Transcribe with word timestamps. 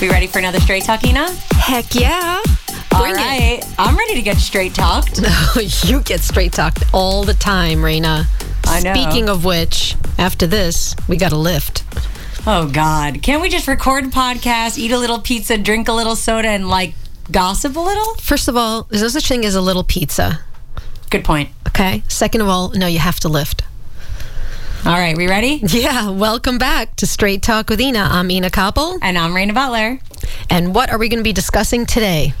We 0.00 0.08
ready 0.08 0.28
for 0.28 0.38
another 0.38 0.60
straight 0.60 0.84
talk, 0.84 1.02
Ina? 1.04 1.28
Heck 1.54 1.92
yeah. 1.92 2.40
All 2.94 3.02
Bring 3.02 3.16
it. 3.18 3.66
I'm 3.78 3.96
ready 3.96 4.14
to 4.14 4.22
get 4.22 4.36
straight 4.36 4.72
talked. 4.72 5.20
you 5.88 6.00
get 6.02 6.20
straight 6.20 6.52
talked 6.52 6.84
all 6.94 7.24
the 7.24 7.34
time, 7.34 7.78
Raina. 7.78 8.26
I 8.66 8.80
know. 8.80 8.94
Speaking 8.94 9.28
of 9.28 9.44
which, 9.44 9.96
after 10.16 10.46
this, 10.46 10.94
we 11.08 11.16
got 11.16 11.32
a 11.32 11.36
lift. 11.36 11.82
Oh, 12.46 12.70
God. 12.72 13.22
Can't 13.22 13.42
we 13.42 13.48
just 13.48 13.66
record 13.66 14.04
a 14.04 14.08
podcast, 14.08 14.78
eat 14.78 14.92
a 14.92 14.98
little 14.98 15.18
pizza, 15.18 15.58
drink 15.58 15.88
a 15.88 15.92
little 15.92 16.14
soda, 16.14 16.46
and 16.46 16.68
like 16.68 16.94
gossip 17.32 17.74
a 17.74 17.80
little? 17.80 18.14
First 18.22 18.46
of 18.46 18.56
all, 18.56 18.84
there's 18.84 19.02
no 19.02 19.08
such 19.08 19.26
thing 19.26 19.44
as 19.44 19.56
a 19.56 19.60
little 19.60 19.82
pizza. 19.82 20.42
Good 21.10 21.24
point. 21.24 21.48
Okay. 21.66 22.04
Second 22.06 22.42
of 22.42 22.48
all, 22.48 22.70
no, 22.70 22.86
you 22.86 23.00
have 23.00 23.18
to 23.20 23.28
lift. 23.28 23.62
All 24.86 24.94
right. 24.94 25.16
We 25.16 25.28
ready? 25.28 25.60
Yeah. 25.68 26.10
Welcome 26.10 26.56
back 26.56 26.96
to 26.96 27.06
Straight 27.06 27.42
Talk 27.42 27.68
with 27.68 27.80
Ina. 27.80 27.98
I'm 27.98 28.30
Ina 28.30 28.48
Koppel. 28.50 28.98
And 29.02 29.18
I'm 29.18 29.32
Raina 29.32 29.52
Butler. 29.52 29.98
And 30.48 30.74
what 30.74 30.90
are 30.90 30.98
we 30.98 31.08
going 31.08 31.18
to 31.18 31.24
be 31.24 31.32
discussing 31.32 31.84
today? 31.84 32.32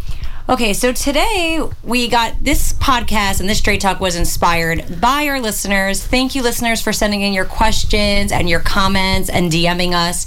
Okay, 0.48 0.72
so 0.72 0.92
today 0.92 1.60
we 1.82 2.08
got 2.08 2.42
this 2.42 2.72
podcast 2.74 3.40
and 3.40 3.48
this 3.50 3.58
straight 3.58 3.82
talk 3.82 4.00
was 4.00 4.16
inspired 4.16 4.98
by 4.98 5.28
our 5.28 5.40
listeners. 5.40 6.02
Thank 6.02 6.34
you, 6.34 6.42
listeners, 6.42 6.80
for 6.80 6.92
sending 6.92 7.20
in 7.20 7.34
your 7.34 7.44
questions 7.44 8.32
and 8.32 8.48
your 8.48 8.60
comments 8.60 9.28
and 9.28 9.52
DMing 9.52 9.92
us. 9.92 10.26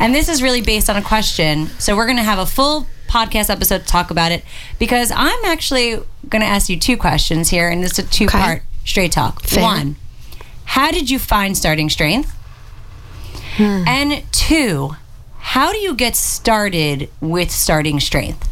And 0.00 0.12
this 0.12 0.28
is 0.28 0.42
really 0.42 0.62
based 0.62 0.90
on 0.90 0.96
a 0.96 1.02
question. 1.02 1.68
So 1.78 1.94
we're 1.94 2.06
going 2.06 2.16
to 2.16 2.24
have 2.24 2.40
a 2.40 2.46
full 2.46 2.88
podcast 3.06 3.50
episode 3.50 3.82
to 3.82 3.86
talk 3.86 4.10
about 4.10 4.32
it 4.32 4.42
because 4.80 5.12
I'm 5.14 5.44
actually 5.44 5.96
going 6.28 6.42
to 6.42 6.48
ask 6.48 6.68
you 6.68 6.78
two 6.78 6.96
questions 6.96 7.50
here, 7.50 7.68
and 7.68 7.84
this 7.84 7.92
is 7.92 8.06
a 8.06 8.08
two 8.08 8.26
part 8.26 8.62
straight 8.84 9.12
talk. 9.12 9.42
Fair. 9.42 9.62
One, 9.62 9.96
how 10.72 10.90
did 10.90 11.10
you 11.10 11.18
find 11.18 11.54
starting 11.54 11.90
strength? 11.90 12.34
Hmm. 13.56 13.84
And 13.86 14.24
two, 14.32 14.96
how 15.36 15.70
do 15.70 15.76
you 15.76 15.94
get 15.94 16.16
started 16.16 17.10
with 17.20 17.50
starting 17.50 18.00
strength? 18.00 18.48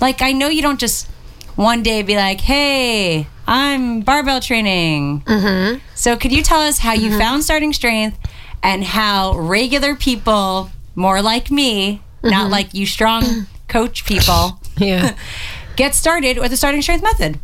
Like, 0.00 0.20
I 0.20 0.32
know 0.32 0.48
you 0.48 0.62
don't 0.62 0.80
just 0.80 1.06
one 1.54 1.84
day 1.84 2.02
be 2.02 2.16
like, 2.16 2.40
hey, 2.40 3.28
I'm 3.46 4.00
barbell 4.00 4.40
training. 4.40 5.20
Mm-hmm. 5.20 5.78
So, 5.94 6.16
could 6.16 6.32
you 6.32 6.42
tell 6.42 6.60
us 6.60 6.78
how 6.78 6.92
you 6.92 7.10
mm-hmm. 7.10 7.20
found 7.20 7.44
starting 7.44 7.72
strength 7.72 8.18
and 8.64 8.82
how 8.82 9.38
regular 9.38 9.94
people, 9.94 10.72
more 10.96 11.22
like 11.22 11.52
me, 11.52 12.02
not 12.24 12.32
mm-hmm. 12.32 12.50
like 12.50 12.74
you 12.74 12.84
strong 12.84 13.46
coach 13.68 14.04
people, 14.04 14.58
Yeah. 14.76 15.14
get 15.76 15.94
started 15.94 16.38
with 16.38 16.50
the 16.50 16.56
starting 16.56 16.82
strength 16.82 17.04
method? 17.04 17.38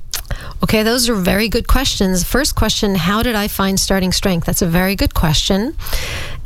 Okay, 0.62 0.82
those 0.82 1.08
are 1.08 1.14
very 1.14 1.48
good 1.48 1.68
questions. 1.68 2.24
First 2.24 2.54
question 2.54 2.94
How 2.94 3.22
did 3.22 3.34
I 3.34 3.48
find 3.48 3.78
starting 3.78 4.12
strength? 4.12 4.46
That's 4.46 4.62
a 4.62 4.66
very 4.66 4.96
good 4.96 5.14
question. 5.14 5.76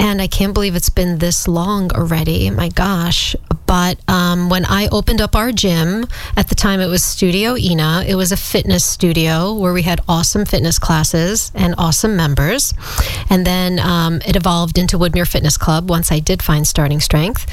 And 0.01 0.23
I 0.23 0.29
can't 0.29 0.55
believe 0.55 0.75
it's 0.75 0.89
been 0.89 1.19
this 1.19 1.47
long 1.47 1.93
already. 1.93 2.49
My 2.49 2.71
gosh. 2.71 3.37
But 3.67 4.01
um, 4.09 4.49
when 4.49 4.65
I 4.65 4.89
opened 4.89 5.21
up 5.21 5.37
our 5.37 5.53
gym, 5.53 6.07
at 6.37 6.49
the 6.49 6.55
time 6.55 6.81
it 6.81 6.87
was 6.87 7.05
Studio 7.05 7.55
Ina, 7.57 8.05
it 8.09 8.15
was 8.15 8.33
a 8.33 8.37
fitness 8.37 8.85
studio 8.85 9.53
where 9.53 9.75
we 9.75 9.83
had 9.83 10.01
awesome 10.09 10.47
fitness 10.47 10.79
classes 10.79 11.53
and 11.55 11.75
awesome 11.77 12.17
members. 12.17 12.73
And 13.29 13.47
then 13.47 13.79
um, 13.79 14.23
it 14.27 14.37
evolved 14.37 14.79
into 14.79 14.99
Woodmere 14.99 15.29
Fitness 15.31 15.57
Club 15.57 15.91
once 15.91 16.11
I 16.11 16.19
did 16.19 16.43
find 16.43 16.67
starting 16.67 16.99
strength. 16.99 17.47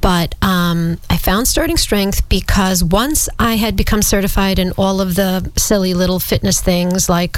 But 0.00 0.34
um, 0.40 0.98
I 1.10 1.18
found 1.18 1.48
starting 1.48 1.76
strength 1.76 2.26
because 2.28 2.82
once 2.82 3.28
I 3.38 3.56
had 3.56 3.76
become 3.76 4.00
certified 4.00 4.58
in 4.58 4.72
all 4.78 5.00
of 5.00 5.16
the 5.16 5.50
silly 5.56 5.92
little 5.92 6.20
fitness 6.20 6.60
things 6.60 7.08
like 7.08 7.36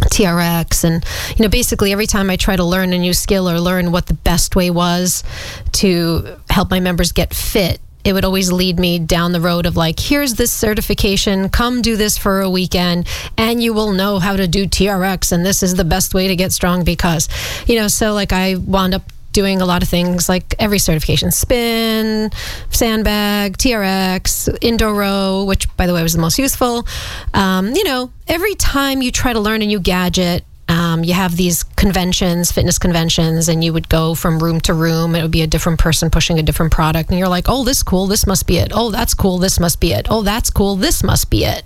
TRX 0.00 0.84
and 0.84 1.04
you 1.36 1.42
know 1.42 1.48
basically 1.48 1.92
every 1.92 2.06
time 2.06 2.30
I 2.30 2.36
try 2.36 2.56
to 2.56 2.64
learn 2.64 2.92
a 2.92 2.98
new 2.98 3.12
skill 3.12 3.48
or 3.48 3.60
learn 3.60 3.92
what 3.92 4.06
the 4.06 4.14
best 4.14 4.56
way 4.56 4.70
was 4.70 5.24
to 5.72 6.36
help 6.50 6.70
my 6.70 6.80
members 6.80 7.12
get 7.12 7.34
fit 7.34 7.80
it 8.06 8.12
would 8.12 8.24
always 8.24 8.52
lead 8.52 8.78
me 8.78 9.00
down 9.00 9.32
the 9.32 9.40
road 9.40 9.66
of 9.66 9.76
like 9.76 9.98
here's 9.98 10.34
this 10.34 10.52
certification. 10.52 11.48
Come 11.48 11.82
do 11.82 11.96
this 11.96 12.16
for 12.16 12.40
a 12.40 12.48
weekend 12.48 13.08
and 13.36 13.60
you 13.60 13.72
will 13.74 13.90
know 13.90 14.20
how 14.20 14.36
to 14.36 14.46
do 14.46 14.66
TRX 14.66 15.32
and 15.32 15.44
this 15.44 15.60
is 15.60 15.74
the 15.74 15.84
best 15.84 16.14
way 16.14 16.28
to 16.28 16.36
get 16.36 16.52
strong 16.52 16.84
because 16.84 17.28
you 17.66 17.74
know 17.74 17.88
so 17.88 18.12
like 18.14 18.32
I 18.32 18.54
wound 18.54 18.94
up 18.94 19.02
doing 19.36 19.60
a 19.60 19.66
lot 19.66 19.82
of 19.82 19.88
things 19.90 20.30
like 20.30 20.54
every 20.58 20.78
certification 20.78 21.30
spin, 21.30 22.30
sandbag, 22.70 23.58
TRX, 23.58 24.56
indoor 24.62 24.94
row, 24.94 25.44
which 25.44 25.68
by 25.76 25.86
the 25.86 25.92
way 25.92 26.02
was 26.02 26.14
the 26.14 26.18
most 26.18 26.38
useful. 26.38 26.86
Um, 27.34 27.74
you 27.74 27.84
know, 27.84 28.10
every 28.26 28.54
time 28.54 29.02
you 29.02 29.12
try 29.12 29.34
to 29.34 29.38
learn 29.38 29.60
a 29.60 29.66
new 29.66 29.78
gadget, 29.78 30.42
um, 30.68 31.04
you 31.04 31.14
have 31.14 31.36
these 31.36 31.62
conventions, 31.62 32.50
fitness 32.50 32.78
conventions, 32.78 33.48
and 33.48 33.62
you 33.62 33.72
would 33.72 33.88
go 33.88 34.14
from 34.14 34.42
room 34.42 34.60
to 34.62 34.74
room. 34.74 35.14
It 35.14 35.22
would 35.22 35.30
be 35.30 35.42
a 35.42 35.46
different 35.46 35.78
person 35.78 36.10
pushing 36.10 36.38
a 36.38 36.42
different 36.42 36.72
product. 36.72 37.10
And 37.10 37.18
you're 37.18 37.28
like, 37.28 37.46
oh, 37.48 37.64
this 37.64 37.82
cool, 37.82 38.06
this 38.06 38.26
must 38.26 38.46
be 38.46 38.58
it. 38.58 38.72
Oh, 38.74 38.90
that's 38.90 39.14
cool, 39.14 39.38
this 39.38 39.60
must 39.60 39.80
be 39.80 39.92
it. 39.92 40.06
Oh, 40.10 40.22
that's 40.22 40.50
cool, 40.50 40.74
this 40.74 41.04
must 41.04 41.30
be 41.30 41.44
it. 41.44 41.64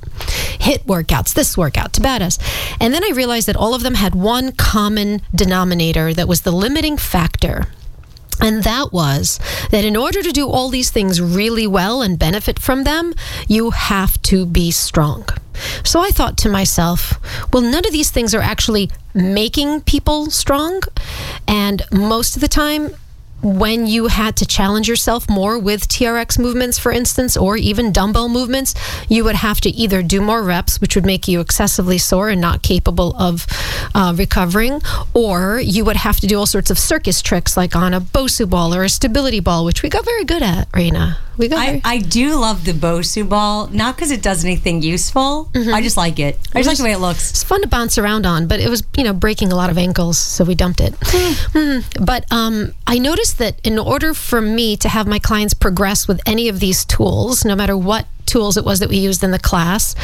HIIT 0.61 0.85
workouts, 0.85 1.33
this 1.33 1.57
workout, 1.57 1.93
Tabatas. 1.93 2.39
And 2.79 2.93
then 2.93 3.03
I 3.03 3.11
realized 3.15 3.49
that 3.49 3.57
all 3.57 3.75
of 3.75 3.83
them 3.83 3.95
had 3.95 4.15
one 4.15 4.53
common 4.53 5.23
denominator 5.35 6.13
that 6.13 6.29
was 6.29 6.43
the 6.43 6.53
limiting 6.53 6.97
factor. 6.97 7.69
And 8.41 8.65
that 8.65 8.93
was 8.93 9.39
that 9.71 9.85
in 9.85 9.97
order 9.97 10.23
to 10.23 10.33
do 10.33 10.49
all 10.49 10.69
these 10.71 10.91
things 10.91 11.21
really 11.21 11.67
well 11.67 12.03
and 12.03 12.19
benefit 12.19 12.59
from 12.59 12.85
them, 12.85 13.15
you 13.49 13.71
have 13.71 14.21
to 14.23 14.47
be 14.47 14.71
strong. 14.71 15.27
So 15.85 16.01
I 16.01 16.11
thought 16.11 16.39
to 16.39 16.49
myself, 16.49 17.21
well, 17.53 17.63
none 17.63 17.85
of 17.85 17.93
these 17.93 18.11
things 18.11 18.35
are 18.35 18.41
actually 18.41 18.91
making 19.15 19.83
people 19.83 20.31
strong. 20.31 20.83
And 21.47 21.83
most 21.93 22.37
of 22.37 22.41
the 22.41 22.49
time, 22.49 22.95
when 23.43 23.87
you 23.87 24.09
had 24.09 24.37
to 24.37 24.47
challenge 24.47 24.89
yourself 24.89 25.29
more 25.29 25.59
with 25.59 25.89
TRX 25.89 26.39
movements, 26.39 26.79
for 26.79 26.93
instance, 26.93 27.37
or 27.37 27.57
even 27.57 27.93
dumbbell 27.93 28.29
movements, 28.29 28.75
you 29.09 29.25
would 29.25 29.37
have 29.37 29.61
to 29.63 29.71
either 29.71 30.03
do 30.03 30.21
more 30.21 30.43
reps, 30.43 30.81
which 30.81 30.95
would 30.95 31.07
make 31.07 31.27
you 31.29 31.41
excessively 31.41 31.99
sore 31.99 32.29
and 32.29 32.41
not 32.41 32.63
capable 32.63 33.15
of 33.17 33.47
uh, 33.95 34.15
recovering, 34.17 34.81
or 35.15 35.61
you 35.61 35.85
would 35.85 35.97
have 35.97 36.21
to 36.21 36.27
do 36.27 36.39
all 36.39 36.47
sorts 36.47 36.71
of 36.71 36.79
circus 36.79 37.23
tricks 37.23 37.57
like 37.57 37.75
on 37.75 37.95
a 37.95 38.01
Bosu 38.01 38.49
ball 38.49 38.75
or 38.75 38.85
a 38.85 38.89
stability 38.89 39.41
ball, 39.41 39.65
which 39.65 39.83
we 39.83 39.89
got 39.89 40.05
very 40.05 40.25
good 40.25 40.43
at, 40.43 40.71
Raina. 40.73 41.17
We 41.39 41.49
got 41.49 41.65
very- 41.65 41.81
I, 41.85 41.95
I 41.95 41.99
do 41.99 42.37
love 42.39 42.65
the 42.67 42.73
Bosu 42.73 43.27
ball, 43.27 43.69
not 43.69 43.97
because 43.97 44.11
it 44.11 44.23
does 44.23 44.45
anything 44.45 44.83
useful. 44.83 45.49
Mm-hmm. 45.55 45.73
I 45.73 45.81
just 45.81 45.97
like 45.97 46.19
it. 46.19 46.39
I 46.55 46.59
just 46.59 46.69
like 46.69 46.77
the 46.77 46.85
way 46.85 46.93
it 46.93 46.99
looks. 46.99 47.31
it's 47.31 47.43
fun 47.43 47.63
to 47.63 47.69
bounce 47.69 47.97
around 47.97 48.27
on, 48.27 48.47
but 48.47 48.61
it 48.61 48.69
was, 48.69 48.83
you 48.97 49.05
know, 49.05 49.15
breaking 49.15 49.51
a 49.51 49.57
lot 49.57 49.71
of 49.71 49.79
ankles, 49.79 50.19
so 50.19 50.45
we 50.45 50.55
dumped 50.55 50.81
it. 50.81 50.93
Mm. 51.01 52.05
But 52.05 52.31
um, 52.31 52.75
I 52.87 52.99
noticed 52.99 53.30
that 53.35 53.61
in 53.65 53.79
order 53.79 54.15
for 54.15 54.41
me 54.41 54.77
to 54.79 54.89
have 54.89 55.07
my 55.07 55.19
clients 55.19 55.55
progress 55.55 56.09
with 56.09 56.21
any 56.27 56.49
of 56.49 56.61
these 56.61 56.85
tools, 56.85 57.45
no 57.45 57.55
matter 57.55 57.77
what 57.77 58.07
tools 58.27 58.57
it 58.57 58.65
was 58.65 58.79
that 58.81 58.89
we 58.89 58.97
used 58.97 59.25
in 59.25 59.31
the 59.31 59.39
class, 59.39 59.95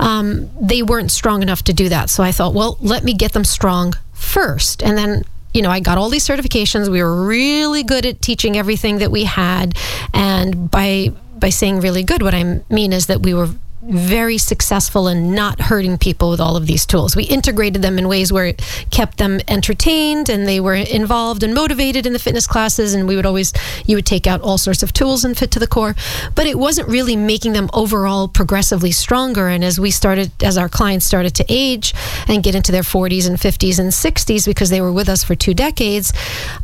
um, 0.00 0.50
they 0.60 0.82
weren't 0.82 1.10
strong 1.10 1.42
enough 1.42 1.62
to 1.64 1.72
do 1.72 1.88
that. 1.88 2.10
So 2.10 2.22
I 2.22 2.32
thought, 2.32 2.54
well, 2.54 2.78
let 2.80 3.04
me 3.04 3.14
get 3.14 3.32
them 3.32 3.44
strong 3.44 3.94
first. 4.12 4.82
And 4.82 4.96
then 4.98 5.24
you 5.54 5.62
know, 5.62 5.70
I 5.70 5.80
got 5.80 5.96
all 5.96 6.10
these 6.10 6.28
certifications. 6.28 6.90
We 6.90 7.02
were 7.02 7.24
really 7.24 7.82
good 7.82 8.04
at 8.04 8.20
teaching 8.20 8.58
everything 8.58 8.98
that 8.98 9.10
we 9.10 9.24
had, 9.24 9.74
and 10.12 10.70
by 10.70 11.12
by 11.38 11.48
saying 11.48 11.80
really 11.80 12.02
good, 12.02 12.20
what 12.20 12.34
I 12.34 12.60
mean 12.68 12.92
is 12.92 13.06
that 13.06 13.22
we 13.22 13.32
were 13.32 13.48
very 13.82 14.38
successful 14.38 15.06
in 15.08 15.34
not 15.34 15.60
hurting 15.60 15.98
people 15.98 16.30
with 16.30 16.40
all 16.40 16.56
of 16.56 16.66
these 16.66 16.86
tools. 16.86 17.14
We 17.14 17.24
integrated 17.24 17.82
them 17.82 17.98
in 17.98 18.08
ways 18.08 18.32
where 18.32 18.46
it 18.46 18.62
kept 18.90 19.18
them 19.18 19.40
entertained 19.48 20.28
and 20.28 20.46
they 20.46 20.60
were 20.60 20.74
involved 20.74 21.42
and 21.42 21.54
motivated 21.54 22.06
in 22.06 22.12
the 22.12 22.18
fitness 22.18 22.46
classes. 22.46 22.94
And 22.94 23.06
we 23.06 23.16
would 23.16 23.26
always, 23.26 23.52
you 23.84 23.96
would 23.96 24.06
take 24.06 24.26
out 24.26 24.40
all 24.40 24.58
sorts 24.58 24.82
of 24.82 24.92
tools 24.92 25.24
and 25.24 25.36
fit 25.36 25.50
to 25.52 25.58
the 25.58 25.66
core, 25.66 25.94
but 26.34 26.46
it 26.46 26.58
wasn't 26.58 26.88
really 26.88 27.16
making 27.16 27.52
them 27.52 27.68
overall 27.72 28.28
progressively 28.28 28.92
stronger. 28.92 29.48
And 29.48 29.62
as 29.62 29.78
we 29.78 29.90
started, 29.90 30.30
as 30.42 30.56
our 30.56 30.68
clients 30.68 31.06
started 31.06 31.34
to 31.36 31.44
age 31.48 31.94
and 32.28 32.42
get 32.42 32.54
into 32.54 32.72
their 32.72 32.82
40s 32.82 33.28
and 33.28 33.36
50s 33.36 33.78
and 33.78 33.90
60s, 33.90 34.46
because 34.46 34.70
they 34.70 34.80
were 34.80 34.92
with 34.92 35.08
us 35.08 35.22
for 35.22 35.34
two 35.34 35.54
decades, 35.54 36.12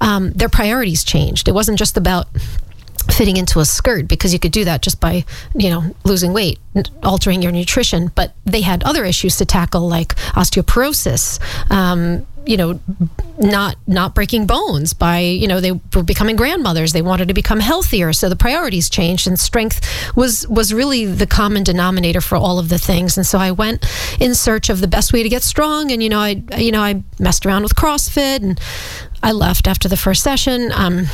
um, 0.01 0.33
their 0.33 0.49
priorities 0.49 1.05
changed. 1.05 1.47
It 1.47 1.53
wasn't 1.53 1.79
just 1.79 1.97
about 1.97 2.27
fitting 3.11 3.37
into 3.37 3.61
a 3.61 3.65
skirt 3.65 4.09
because 4.09 4.33
you 4.33 4.39
could 4.39 4.53
do 4.53 4.65
that 4.65 4.83
just 4.83 5.01
by 5.01 5.25
you 5.55 5.71
know 5.71 5.95
losing 6.05 6.33
weight 6.33 6.59
altering 7.03 7.43
your 7.43 7.53
nutrition. 7.53 8.11
But 8.15 8.35
they 8.45 8.63
had 8.63 8.83
other 8.85 9.05
issues 9.05 9.37
to 9.37 9.45
tackle 9.45 9.89
like 9.89 10.15
osteoporosis 10.35 11.41
um, 11.71 12.27
you 12.47 12.57
know 12.57 12.81
not 13.39 13.77
not 13.87 14.15
breaking 14.15 14.47
bones 14.47 14.93
by 14.93 15.19
you 15.21 15.47
know 15.47 15.61
they 15.61 15.73
were 15.73 16.03
becoming 16.03 16.37
grandmothers. 16.37 16.93
They 16.93 17.03
wanted 17.03 17.29
to 17.29 17.35
become 17.35 17.61
healthier. 17.61 18.13
So 18.13 18.29
the 18.29 18.37
priorities 18.37 18.91
changed 18.91 19.27
and 19.27 19.39
strength 19.39 19.81
was 20.17 20.47
was 20.49 20.73
really 20.73 21.07
the 21.07 21.27
common 21.27 21.63
denominator 21.63 22.21
for 22.21 22.37
all 22.37 22.59
of 22.59 22.69
the 22.69 22.79
things. 22.79 23.17
And 23.17 23.27
so 23.27 23.39
I 23.39 23.51
went 23.51 23.87
in 24.21 24.35
search 24.35 24.71
of 24.71 24.81
the 24.81 24.89
best 24.89 25.13
way 25.13 25.23
to 25.23 25.29
get 25.29 25.43
strong. 25.43 25.91
And 25.93 26.03
you 26.03 26.09
know 26.09 26.21
I 26.21 26.43
you 26.57 26.73
know 26.73 26.83
I 26.83 27.03
messed 27.19 27.47
around 27.47 27.63
with 27.63 27.75
CrossFit 27.75 28.43
and 28.43 28.61
I 29.23 29.33
left 29.33 29.69
after 29.69 29.89
the 29.89 29.97
first 29.97 30.23
session. 30.23 30.73
Um, 30.73 31.07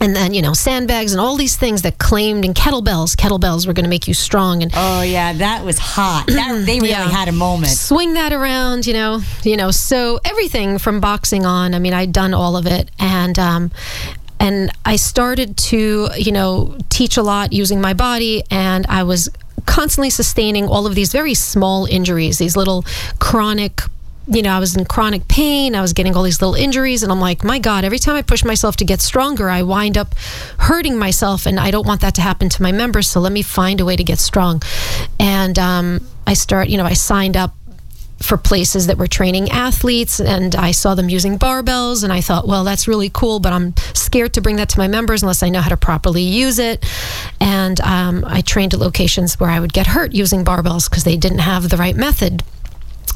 and 0.00 0.16
then 0.16 0.34
you 0.34 0.42
know 0.42 0.52
sandbags 0.52 1.12
and 1.12 1.20
all 1.20 1.36
these 1.36 1.56
things 1.56 1.82
that 1.82 1.98
claimed 1.98 2.44
and 2.44 2.54
kettlebells 2.54 3.14
kettlebells 3.14 3.66
were 3.66 3.72
going 3.72 3.84
to 3.84 3.90
make 3.90 4.08
you 4.08 4.14
strong 4.14 4.62
and 4.62 4.72
Oh 4.74 5.02
yeah, 5.02 5.32
that 5.34 5.64
was 5.64 5.78
hot. 5.78 6.24
That, 6.26 6.62
they 6.66 6.76
really 6.80 6.88
Yeah. 6.90 7.08
had 7.08 7.28
a 7.28 7.32
moment. 7.32 7.72
swing 7.72 8.14
that 8.14 8.32
around 8.32 8.86
you 8.86 8.94
know 8.94 9.20
you 9.44 9.56
know 9.56 9.70
so 9.70 10.18
everything 10.24 10.78
from 10.78 11.00
boxing 11.00 11.46
on 11.46 11.74
i 11.74 11.78
mean 11.78 11.92
i'd 11.94 12.12
done 12.12 12.34
all 12.34 12.56
of 12.56 12.66
it 12.66 12.90
and 12.98 13.38
um 13.38 13.70
and 14.40 14.72
I 14.84 14.96
started 14.96 15.56
to, 15.70 16.08
you 16.16 16.32
know, 16.32 16.76
teach 16.88 17.16
a 17.16 17.22
lot 17.22 17.52
using 17.52 17.80
my 17.80 17.94
body, 17.94 18.42
and 18.50 18.84
I 18.88 19.04
was 19.04 19.28
constantly 19.66 20.10
sustaining 20.10 20.66
all 20.66 20.84
of 20.84 20.96
these 20.96 21.12
very 21.12 21.34
small 21.34 21.86
injuries, 21.86 22.38
these 22.38 22.56
little 22.56 22.84
chronic 23.20 23.82
you 24.26 24.42
know, 24.42 24.50
I 24.50 24.58
was 24.58 24.76
in 24.76 24.84
chronic 24.84 25.26
pain. 25.28 25.74
I 25.74 25.80
was 25.80 25.92
getting 25.92 26.14
all 26.14 26.22
these 26.22 26.40
little 26.40 26.54
injuries, 26.54 27.02
and 27.02 27.10
I'm 27.10 27.20
like, 27.20 27.44
my 27.44 27.58
God, 27.58 27.84
every 27.84 27.98
time 27.98 28.14
I 28.14 28.22
push 28.22 28.44
myself 28.44 28.76
to 28.76 28.84
get 28.84 29.00
stronger, 29.00 29.48
I 29.48 29.62
wind 29.62 29.98
up 29.98 30.14
hurting 30.58 30.98
myself, 30.98 31.46
and 31.46 31.58
I 31.58 31.70
don't 31.70 31.86
want 31.86 32.00
that 32.02 32.14
to 32.16 32.20
happen 32.20 32.48
to 32.50 32.62
my 32.62 32.72
members. 32.72 33.08
So 33.08 33.20
let 33.20 33.32
me 33.32 33.42
find 33.42 33.80
a 33.80 33.84
way 33.84 33.96
to 33.96 34.04
get 34.04 34.18
strong. 34.18 34.62
And 35.18 35.58
um, 35.58 36.06
I 36.26 36.34
start, 36.34 36.68
you 36.68 36.76
know, 36.76 36.84
I 36.84 36.94
signed 36.94 37.36
up 37.36 37.54
for 38.22 38.36
places 38.36 38.86
that 38.86 38.98
were 38.98 39.08
training 39.08 39.50
athletes 39.50 40.20
and 40.20 40.54
I 40.54 40.70
saw 40.70 40.94
them 40.94 41.08
using 41.08 41.40
barbells 41.40 42.04
and 42.04 42.12
I 42.12 42.20
thought, 42.20 42.46
well, 42.46 42.62
that's 42.62 42.86
really 42.86 43.10
cool, 43.10 43.40
but 43.40 43.52
I'm 43.52 43.74
scared 43.94 44.34
to 44.34 44.40
bring 44.40 44.56
that 44.56 44.68
to 44.70 44.78
my 44.78 44.86
members 44.86 45.22
unless 45.22 45.42
I 45.42 45.48
know 45.48 45.60
how 45.60 45.70
to 45.70 45.76
properly 45.76 46.22
use 46.22 46.60
it. 46.60 46.86
And 47.40 47.80
um, 47.80 48.24
I 48.24 48.40
trained 48.40 48.74
at 48.74 48.80
locations 48.80 49.40
where 49.40 49.50
I 49.50 49.58
would 49.58 49.72
get 49.72 49.88
hurt 49.88 50.12
using 50.12 50.44
barbells 50.44 50.88
because 50.88 51.02
they 51.02 51.16
didn't 51.16 51.40
have 51.40 51.68
the 51.68 51.76
right 51.76 51.96
method 51.96 52.44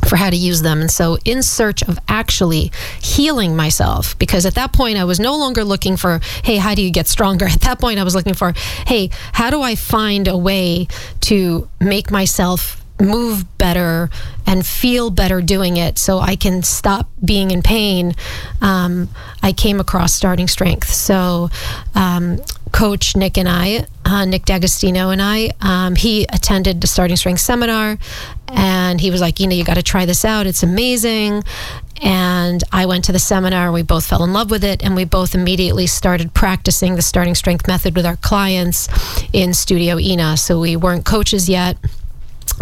for 0.09 0.17
how 0.17 0.31
to 0.31 0.37
use 0.37 0.63
them. 0.63 0.81
And 0.81 0.91
so, 0.91 1.19
in 1.25 1.43
search 1.43 1.83
of 1.83 1.99
actually 2.09 2.73
healing 3.01 3.57
myself, 3.57 4.19
because 4.19 4.47
at 4.47 4.55
that 4.55 4.73
point 4.73 4.99
I 4.99 5.05
was 5.05 5.19
no 5.19 5.37
longer 5.37 5.65
looking 5.65 5.97
for, 5.97 6.21
hey, 6.45 6.57
how 6.57 6.75
do 6.75 6.83
you 6.83 6.91
get 6.91 7.09
stronger? 7.09 7.47
At 7.57 7.61
that 7.63 7.79
point, 7.81 7.99
I 7.99 8.05
was 8.05 8.15
looking 8.15 8.35
for, 8.35 8.53
hey, 8.87 9.11
how 9.33 9.51
do 9.51 9.63
I 9.63 9.75
find 9.75 10.29
a 10.29 10.37
way 10.37 10.89
to 11.23 11.69
make 11.81 12.11
myself 12.11 12.85
move 13.01 13.45
better 13.59 14.11
and 14.47 14.65
feel 14.65 15.11
better 15.11 15.41
doing 15.41 15.77
it 15.77 15.99
so 15.99 16.19
I 16.19 16.37
can 16.37 16.63
stop 16.63 17.09
being 17.25 17.51
in 17.51 17.63
pain, 17.63 18.15
um, 18.61 19.09
I 19.43 19.53
came 19.53 19.81
across 19.81 20.15
starting 20.15 20.49
strength. 20.49 20.93
So, 20.93 21.51
um, 21.95 22.41
Coach 22.73 23.17
Nick 23.17 23.39
and 23.39 23.49
I, 23.49 23.87
uh, 24.05 24.25
Nick 24.25 24.45
D'Agostino 24.45 25.11
and 25.11 25.23
I, 25.23 25.51
um, 25.61 25.95
he 25.95 26.25
attended 26.25 26.81
the 26.81 26.87
starting 26.87 27.17
strength 27.17 27.41
seminar 27.41 27.99
and 28.49 29.01
he 29.01 29.11
was 29.11 29.21
like, 29.21 29.41
you 29.41 29.47
know, 29.47 29.55
you 29.55 29.65
got 29.65 29.75
to 29.75 29.83
try 29.83 30.05
this 30.05 30.25
out. 30.25 30.47
It's 30.47 30.63
amazing. 30.63 31.43
And 32.03 32.63
I 32.73 32.85
went 32.85 33.05
to 33.05 33.13
the 33.13 33.19
seminar. 33.19 33.73
We 33.73 33.83
both 33.83 34.07
fell 34.07 34.23
in 34.23 34.35
love 34.35 34.51
with 34.51 34.63
it, 34.63 34.85
and 34.85 34.95
we 34.95 35.07
both 35.07 35.35
immediately 35.35 35.87
started 35.87 36.35
practicing 36.35 36.95
the 36.95 37.01
starting 37.01 37.35
strength 37.35 37.67
method 37.67 37.97
with 37.97 38.05
our 38.05 38.17
clients 38.17 38.89
in 39.33 39.55
Studio 39.55 39.99
Ina. 39.99 40.37
So 40.37 40.61
we 40.61 40.77
weren't 40.77 41.07
coaches 41.07 41.49
yet 41.49 41.79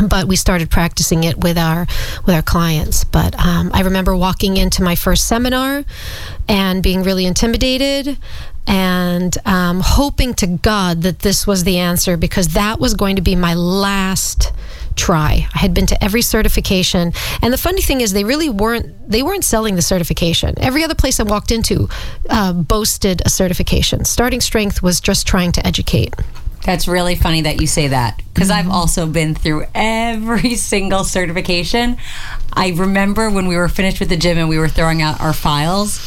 but 0.09 0.27
we 0.27 0.37
started 0.37 0.71
practicing 0.71 1.25
it 1.25 1.39
with 1.39 1.59
our 1.59 1.87
with 2.27 2.35
our 2.35 2.43
clients. 2.43 3.05
But 3.05 3.35
um, 3.45 3.71
i 3.73 3.81
remember 3.83 4.17
walking 4.17 4.57
into 4.57 4.83
my 4.83 4.95
first 4.95 5.27
seminar 5.27 5.85
and 6.49 6.83
being 6.83 7.03
really 7.03 7.27
intimidated 7.27 8.19
and 8.67 9.37
um, 9.45 9.81
hoping 9.85 10.33
to 10.35 10.47
god 10.47 11.03
that 11.03 11.19
this 11.21 11.47
was 11.47 11.65
the 11.65 11.79
answer 11.79 12.17
because 12.17 12.49
that 12.49 12.81
was 12.81 12.95
going 12.95 13.17
to 13.17 13.23
be 13.23 13.37
my 13.37 13.55
last 13.55 14.53
try. 14.97 15.49
I 15.55 15.59
had 15.59 15.75
been 15.75 15.87
to 15.87 16.05
every 16.05 16.23
certification. 16.23 17.13
And 17.43 17.53
the 17.53 17.59
funny 17.59 17.83
thing 17.83 18.01
is 18.01 18.13
they 18.13 18.25
really 18.25 18.49
weren't 18.49 19.11
they 19.11 19.23
weren't 19.23 19.45
selling 19.45 19.77
the 19.77 19.83
certification. 19.83 20.55
Every 20.59 20.85
other 20.85 20.95
place 20.95 21.21
i 21.21 21.23
walked 21.25 21.51
into 21.51 21.89
uh, 22.31 22.53
boasted 22.53 23.23
a 23.25 23.29
certification. 23.29 24.05
Starting 24.05 24.41
strength 24.41 24.83
was 24.83 25.01
just 25.01 25.27
trying 25.27 25.53
to 25.53 25.67
educate 25.67 26.15
That's 26.65 26.89
really 26.89 27.15
funny 27.15 27.43
that 27.43 27.61
you 27.61 27.67
say 27.67 27.89
that 27.89 28.21
because 28.33 28.51
I've 28.51 28.65
mm-hmm. 28.65 28.73
also 28.73 29.07
been 29.07 29.35
through 29.35 29.67
every 29.75 30.55
single 30.57 31.05
certification. 31.05 31.99
I 32.53 32.71
remember 32.71 33.31
when 33.31 33.47
we 33.47 33.57
were 33.57 33.69
finished 33.69 34.01
with 34.01 34.09
the 34.09 34.17
gym 34.17 34.39
and 34.39 34.49
we 34.49 34.59
were 34.59 34.69
throwing 34.69 35.03
out 35.03 35.21
our 35.21 35.35
files, 35.35 35.99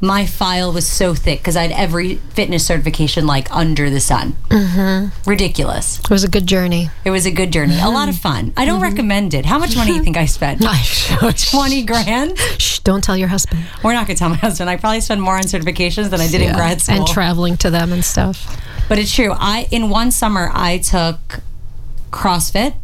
my 0.00 0.26
file 0.26 0.72
was 0.72 0.86
so 0.86 1.14
thick 1.14 1.40
because 1.40 1.56
I 1.56 1.62
had 1.62 1.72
every 1.72 2.16
fitness 2.16 2.66
certification 2.66 3.26
like 3.26 3.54
under 3.54 3.90
the 3.90 4.00
sun. 4.00 4.36
Mm-hmm. 4.48 5.28
Ridiculous. 5.28 5.98
it 5.98 6.10
was 6.10 6.24
a 6.24 6.28
good 6.28 6.46
journey 6.46 6.90
It 7.04 7.10
was 7.10 7.26
a 7.26 7.30
good 7.30 7.52
journey, 7.52 7.78
a 7.80 7.88
lot 7.88 8.08
of 8.08 8.14
mm-hmm. 8.14 8.22
fun. 8.22 8.52
I 8.56 8.64
don't 8.64 8.76
mm-hmm. 8.76 8.84
recommend 8.84 9.34
it. 9.34 9.44
How 9.44 9.58
much 9.58 9.76
money 9.76 9.90
do 9.90 9.94
you 9.94 10.00
mm-hmm. 10.00 10.04
think 10.04 10.16
I 10.16 10.26
spent? 10.26 10.62
20 11.50 11.82
grand? 11.84 12.38
Shh, 12.38 12.78
don't 12.80 13.02
tell 13.02 13.16
your 13.16 13.28
husband 13.28 13.64
We're 13.82 13.92
not 13.92 14.06
going 14.06 14.16
to 14.16 14.20
tell 14.20 14.28
my 14.28 14.36
husband. 14.36 14.70
I 14.70 14.76
probably 14.76 15.00
spent 15.00 15.20
more 15.20 15.34
on 15.34 15.42
certifications 15.42 16.10
than 16.10 16.20
I 16.20 16.28
did 16.28 16.42
in 16.42 16.54
grad 16.54 16.80
school. 16.80 16.96
and 16.96 17.06
traveling 17.06 17.56
to 17.58 17.70
them 17.70 17.92
and 17.92 18.04
stuff 18.04 18.56
But 18.88 18.98
it's 18.98 19.12
true. 19.14 19.32
I 19.36 19.66
in 19.70 19.90
one 19.90 20.12
summer 20.12 20.50
I 20.52 20.78
took 20.78 21.40
CrossFit, 22.10 22.74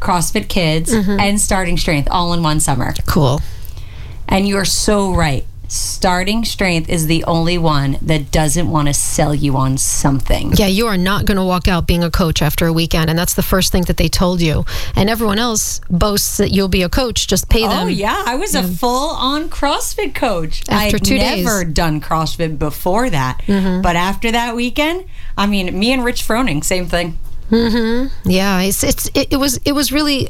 CrossFit 0.00 0.48
Kids, 0.48 0.92
and 0.92 1.40
Starting 1.40 1.76
Strength 1.76 2.08
all 2.10 2.32
in 2.32 2.42
one 2.42 2.60
summer. 2.60 2.94
cool 3.06 3.40
And 4.28 4.46
you 4.46 4.56
are 4.56 4.64
so 4.64 5.12
right. 5.12 5.44
Starting 5.68 6.46
Strength 6.46 6.88
is 6.88 7.06
the 7.06 7.22
only 7.24 7.58
one 7.58 7.98
that 8.00 8.30
doesn't 8.30 8.70
want 8.70 8.88
to 8.88 8.94
sell 8.94 9.34
you 9.34 9.56
on 9.56 9.76
something. 9.76 10.52
Yeah, 10.54 10.66
you 10.66 10.86
are 10.86 10.96
not 10.96 11.26
going 11.26 11.36
to 11.36 11.44
walk 11.44 11.68
out 11.68 11.86
being 11.86 12.02
a 12.02 12.10
coach 12.10 12.40
after 12.40 12.66
a 12.66 12.72
weekend, 12.72 13.10
and 13.10 13.18
that's 13.18 13.34
the 13.34 13.42
first 13.42 13.70
thing 13.70 13.82
that 13.84 13.98
they 13.98 14.08
told 14.08 14.40
you. 14.40 14.64
And 14.96 15.10
everyone 15.10 15.38
else 15.38 15.82
boasts 15.90 16.38
that 16.38 16.52
you'll 16.52 16.68
be 16.68 16.82
a 16.82 16.88
coach. 16.88 17.26
Just 17.26 17.50
pay 17.50 17.66
oh, 17.66 17.68
them. 17.68 17.84
Oh 17.84 17.88
yeah, 17.88 18.22
I 18.26 18.36
was 18.36 18.54
a 18.54 18.62
full-on 18.62 19.50
CrossFit 19.50 20.14
coach. 20.14 20.62
After 20.70 20.96
I'd 20.96 21.04
two 21.04 21.18
days. 21.18 21.44
never 21.44 21.64
done 21.64 22.00
CrossFit 22.00 22.58
before 22.58 23.10
that, 23.10 23.42
mm-hmm. 23.46 23.82
but 23.82 23.94
after 23.94 24.32
that 24.32 24.56
weekend, 24.56 25.04
I 25.36 25.46
mean, 25.46 25.78
me 25.78 25.92
and 25.92 26.02
Rich 26.02 26.26
Froning, 26.26 26.64
same 26.64 26.86
thing. 26.86 27.18
Yeah, 28.24 28.60
it's 28.60 28.84
it's 28.84 29.08
it, 29.14 29.32
it 29.32 29.36
was 29.36 29.58
it 29.64 29.72
was 29.72 29.90
really 29.90 30.28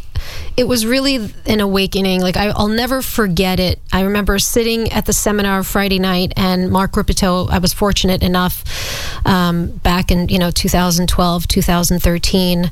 it 0.56 0.64
was 0.68 0.86
really 0.86 1.32
an 1.46 1.60
awakening. 1.60 2.20
Like 2.20 2.36
I, 2.36 2.48
I'll 2.48 2.68
never 2.68 3.02
forget 3.02 3.58
it. 3.58 3.80
I 3.92 4.02
remember 4.02 4.38
sitting 4.38 4.92
at 4.92 5.06
the 5.06 5.12
seminar 5.12 5.62
Friday 5.62 5.98
night, 5.98 6.32
and 6.36 6.70
Mark 6.70 6.96
Rippetoe. 6.96 7.48
I 7.48 7.58
was 7.58 7.72
fortunate 7.72 8.22
enough 8.22 8.64
um, 9.26 9.68
back 9.78 10.10
in 10.10 10.28
you 10.28 10.38
know 10.38 10.50
2012, 10.50 11.48
2013, 11.48 12.70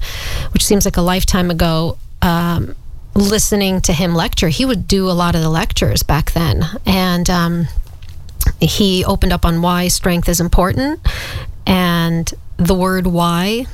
which 0.53 0.65
seems 0.65 0.85
like 0.85 0.97
a 0.97 1.03
lifetime 1.03 1.51
ago. 1.51 1.99
Um, 2.23 2.75
listening 3.15 3.81
to 3.81 3.93
him 3.93 4.15
lecture, 4.15 4.49
he 4.49 4.65
would 4.65 4.87
do 4.87 5.09
a 5.09 5.13
lot 5.13 5.35
of 5.35 5.41
the 5.41 5.51
lectures 5.51 6.03
back 6.03 6.33
then, 6.33 6.65
and. 6.85 7.29
Um, 7.29 7.67
he 8.61 9.05
opened 9.05 9.33
up 9.33 9.45
on 9.45 9.61
why 9.61 9.89
strength 9.89 10.29
is 10.29 10.41
important 10.41 11.01
and 11.67 12.33
the 12.57 12.75
word 12.75 13.07
why 13.07 13.67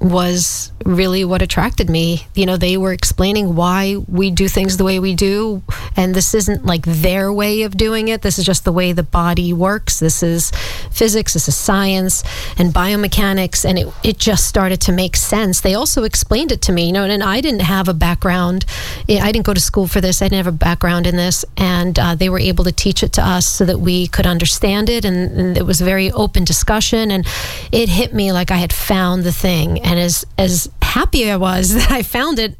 was 0.00 0.72
really 0.84 1.24
what 1.24 1.42
attracted 1.42 1.90
me. 1.90 2.26
You 2.34 2.46
know, 2.46 2.56
they 2.56 2.76
were 2.76 2.92
explaining 2.92 3.56
why 3.56 3.96
we 4.06 4.30
do 4.30 4.48
things 4.48 4.76
the 4.76 4.84
way 4.84 5.00
we 5.00 5.14
do, 5.14 5.62
and 5.96 6.14
this 6.14 6.34
isn't 6.34 6.64
like 6.64 6.84
their 6.86 7.32
way 7.32 7.62
of 7.62 7.76
doing 7.76 8.08
it. 8.08 8.22
This 8.22 8.38
is 8.38 8.46
just 8.46 8.64
the 8.64 8.72
way 8.72 8.92
the 8.92 9.02
body 9.02 9.52
works. 9.52 9.98
This 9.98 10.22
is 10.22 10.52
physics, 10.90 11.34
this 11.34 11.48
is 11.48 11.56
science, 11.56 12.22
and 12.56 12.72
biomechanics, 12.72 13.64
and 13.68 13.78
it, 13.78 13.88
it 14.04 14.18
just 14.18 14.46
started 14.46 14.80
to 14.82 14.92
make 14.92 15.16
sense. 15.16 15.60
They 15.60 15.74
also 15.74 16.04
explained 16.04 16.52
it 16.52 16.62
to 16.62 16.72
me, 16.72 16.86
you 16.86 16.92
know, 16.92 17.04
and 17.04 17.22
I 17.22 17.40
didn't 17.40 17.60
have 17.60 17.88
a 17.88 17.94
background. 17.94 18.64
I 19.08 19.32
didn't 19.32 19.46
go 19.46 19.54
to 19.54 19.60
school 19.60 19.88
for 19.88 20.00
this, 20.00 20.22
I 20.22 20.26
didn't 20.26 20.44
have 20.44 20.54
a 20.54 20.56
background 20.56 21.06
in 21.06 21.16
this, 21.16 21.44
and 21.56 21.98
uh, 21.98 22.14
they 22.14 22.28
were 22.28 22.38
able 22.38 22.64
to 22.64 22.72
teach 22.72 23.02
it 23.02 23.12
to 23.14 23.22
us 23.26 23.46
so 23.46 23.64
that 23.64 23.80
we 23.80 24.06
could 24.06 24.26
understand 24.26 24.88
it, 24.88 25.04
and, 25.04 25.32
and 25.38 25.56
it 25.56 25.66
was 25.66 25.80
a 25.80 25.84
very 25.84 26.12
open 26.12 26.44
discussion, 26.44 27.10
and 27.10 27.26
it 27.72 27.88
hit 27.88 28.14
me 28.14 28.32
like 28.32 28.50
I 28.50 28.58
had 28.58 28.72
found 28.72 29.24
the 29.24 29.32
thing 29.32 29.80
and 29.88 29.98
as 29.98 30.24
as 30.36 30.70
happy 30.82 31.30
I 31.30 31.36
was 31.36 31.74
that 31.78 31.90
I 31.90 32.02
found 32.02 32.38
it 32.38 32.56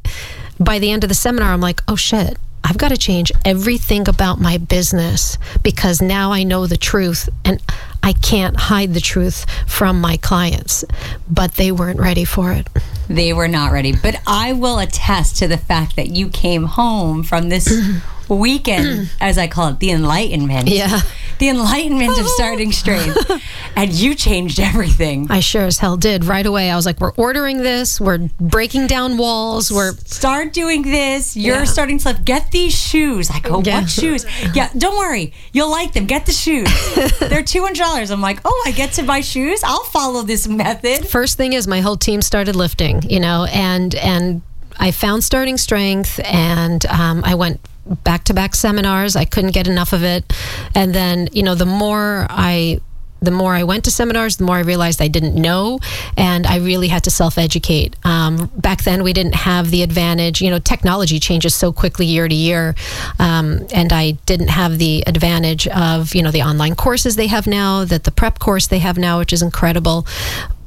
by 0.59 0.79
the 0.79 0.91
end 0.91 1.05
of 1.05 1.09
the 1.09 1.15
seminar 1.15 1.53
I'm 1.53 1.61
like 1.61 1.81
oh 1.89 1.97
shit 1.97 2.37
I've 2.65 2.79
got 2.79 2.89
to 2.89 2.97
change 2.99 3.33
everything 3.45 4.09
about 4.09 4.41
my 4.41 4.59
business 4.59 5.39
because 5.63 6.03
now 6.03 6.33
I 6.33 6.43
know 6.43 6.67
the 6.67 6.77
truth 6.77 7.29
and 7.45 7.63
I 8.03 8.13
can't 8.13 8.57
hide 8.57 8.93
the 8.95 9.01
truth 9.01 9.47
from 9.67 10.01
my 10.01 10.17
clients 10.17 10.85
but 11.31 11.55
they 11.55 11.71
weren't 11.73 12.01
ready 12.01 12.25
for 12.25 12.53
it 12.53 12.67
They 13.09 13.33
were 13.33 13.49
not 13.49 13.73
ready. 13.73 13.93
But 13.97 14.21
I 14.27 14.53
will 14.53 14.79
attest 14.79 15.37
to 15.39 15.49
the 15.49 15.57
fact 15.57 15.97
that 15.97 16.09
you 16.11 16.29
came 16.29 16.65
home 16.65 17.23
from 17.23 17.49
this 17.49 17.67
weekend, 18.29 19.11
as 19.19 19.39
I 19.39 19.47
call 19.49 19.69
it, 19.69 19.79
the 19.81 19.91
enlightenment. 19.91 20.69
Yeah. 20.69 21.01
The 21.39 21.49
enlightenment 21.49 22.19
of 22.19 22.27
starting 22.29 22.73
strength. 22.73 23.17
and 23.77 23.93
you 23.93 24.15
changed 24.15 24.59
everything. 24.61 25.27
I 25.31 25.41
sure 25.41 25.65
as 25.67 25.79
hell 25.79 25.97
did 25.97 26.25
right 26.25 26.45
away 26.45 26.71
I 26.71 26.77
was 26.77 26.85
like 26.87 27.01
we're 27.01 27.13
ordering 27.17 27.59
this 27.59 28.01
we're 28.01 28.29
breaking 28.41 28.87
down 28.89 29.19
walls 29.19 29.71
we're 29.71 29.93
Start 30.05 30.53
doing 30.53 30.83
this. 30.83 31.37
You're 31.37 31.59
Yeah. 31.59 31.65
starting 31.65 31.99
to 31.99 32.09
lift. 32.09 32.25
Get 32.25 32.51
these 32.51 32.75
shoes. 32.75 33.31
I 33.31 33.39
go, 33.41 33.63
Yeah. 33.63 33.81
what 33.81 33.91
shoes? 33.91 34.27
Yeah, 34.55 34.69
don't 34.77 34.97
worry. 34.99 35.33
You'll 35.53 35.71
like 35.71 35.93
them. 35.93 36.07
Get 36.07 36.27
the 36.27 36.33
shoes. 36.33 36.69
They're 37.21 37.43
$200. 37.43 38.11
I'm 38.11 38.21
like, 38.21 38.41
oh, 38.45 38.63
I 38.67 38.73
get 38.73 38.93
to 38.95 39.03
buy 39.03 39.21
shoes? 39.21 39.63
I'll 39.65 39.85
follow 39.85 40.23
this 40.23 40.49
method. 40.49 41.07
first 41.09 41.37
thing 41.37 41.53
is 41.53 41.67
my 41.69 41.81
whole 41.81 41.97
team 41.97 42.21
started 42.23 42.57
lifting 42.57 43.03
you 43.09 43.21
know 43.21 43.45
and 43.53 43.95
and 43.97 44.43
i 44.79 44.91
found 44.91 45.23
starting 45.25 45.57
strength 45.57 46.21
and 46.25 46.85
um, 46.87 47.23
i 47.25 47.35
went 47.35 47.61
back 48.05 48.25
to 48.25 48.35
back 48.35 48.55
seminars. 48.55 49.17
I 49.17 49.25
couldn't 49.25 49.53
get 49.53 49.69
enough 49.69 49.93
of 49.93 50.03
it. 50.03 50.33
And 50.75 50.95
then 50.95 51.29
you 51.33 51.43
know 51.43 51.55
the 51.55 51.67
more 51.67 52.27
i 52.31 52.81
the 53.21 53.31
more 53.31 53.55
I 53.55 53.65
went 53.65 53.85
to 53.85 53.91
seminars, 53.91 54.37
the 54.37 54.45
more 54.45 54.57
I 54.57 54.61
realized 54.61 55.03
I 55.03 55.09
didn't 55.09 55.35
know, 55.35 55.81
and 56.17 56.47
I 56.47 56.59
really 56.59 56.89
had 56.89 57.05
to 57.05 57.11
self 57.11 57.39
educate. 57.39 57.97
Um, 58.05 58.51
back 58.57 58.85
then, 58.85 59.03
we 59.03 59.13
didn't 59.13 59.35
have 59.35 59.71
the 59.71 59.83
advantage. 59.83 60.41
You 60.41 60.51
know, 60.51 60.59
technology 60.59 61.19
changes 61.19 61.55
so 61.55 61.73
quickly 61.73 62.07
year 62.07 62.29
to 62.29 62.35
year, 62.35 62.75
um, 63.19 63.67
and 63.75 63.93
I 63.93 64.13
didn't 64.27 64.49
have 64.49 64.79
the 64.79 65.03
advantage 65.07 65.67
of 65.69 66.15
you 66.15 66.23
know 66.23 66.31
the 66.31 66.43
online 66.43 66.77
courses 66.77 67.17
they 67.17 67.27
have 67.27 67.47
now, 67.47 67.85
that 67.85 68.05
the 68.05 68.13
prep 68.13 68.39
course 68.39 68.67
they 68.69 68.79
have 68.79 68.99
now, 68.99 69.19
which 69.19 69.33
is 69.33 69.43
incredible 69.43 70.07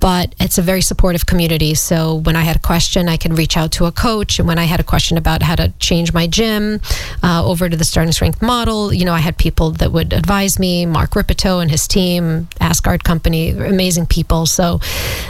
but 0.01 0.33
it's 0.39 0.57
a 0.57 0.61
very 0.63 0.81
supportive 0.81 1.27
community. 1.27 1.75
So 1.75 2.15
when 2.15 2.35
I 2.35 2.41
had 2.41 2.55
a 2.55 2.59
question, 2.59 3.07
I 3.07 3.17
could 3.17 3.37
reach 3.37 3.55
out 3.55 3.71
to 3.73 3.85
a 3.85 3.91
coach. 3.91 4.39
And 4.39 4.47
when 4.47 4.57
I 4.57 4.65
had 4.65 4.79
a 4.79 4.83
question 4.83 5.15
about 5.15 5.43
how 5.43 5.55
to 5.55 5.71
change 5.79 6.11
my 6.11 6.25
gym 6.25 6.81
uh, 7.23 7.45
over 7.45 7.69
to 7.69 7.77
the 7.77 7.85
starting 7.85 8.11
strength 8.11 8.41
model, 8.41 8.91
you 8.91 9.05
know, 9.05 9.13
I 9.13 9.19
had 9.19 9.37
people 9.37 9.71
that 9.73 9.91
would 9.91 10.11
advise 10.11 10.57
me, 10.57 10.87
Mark 10.87 11.15
Rippetoe 11.15 11.59
and 11.59 11.69
his 11.69 11.87
team, 11.87 12.47
Aasgaard 12.59 13.03
Company, 13.03 13.51
amazing 13.51 14.07
people. 14.07 14.47
So 14.47 14.79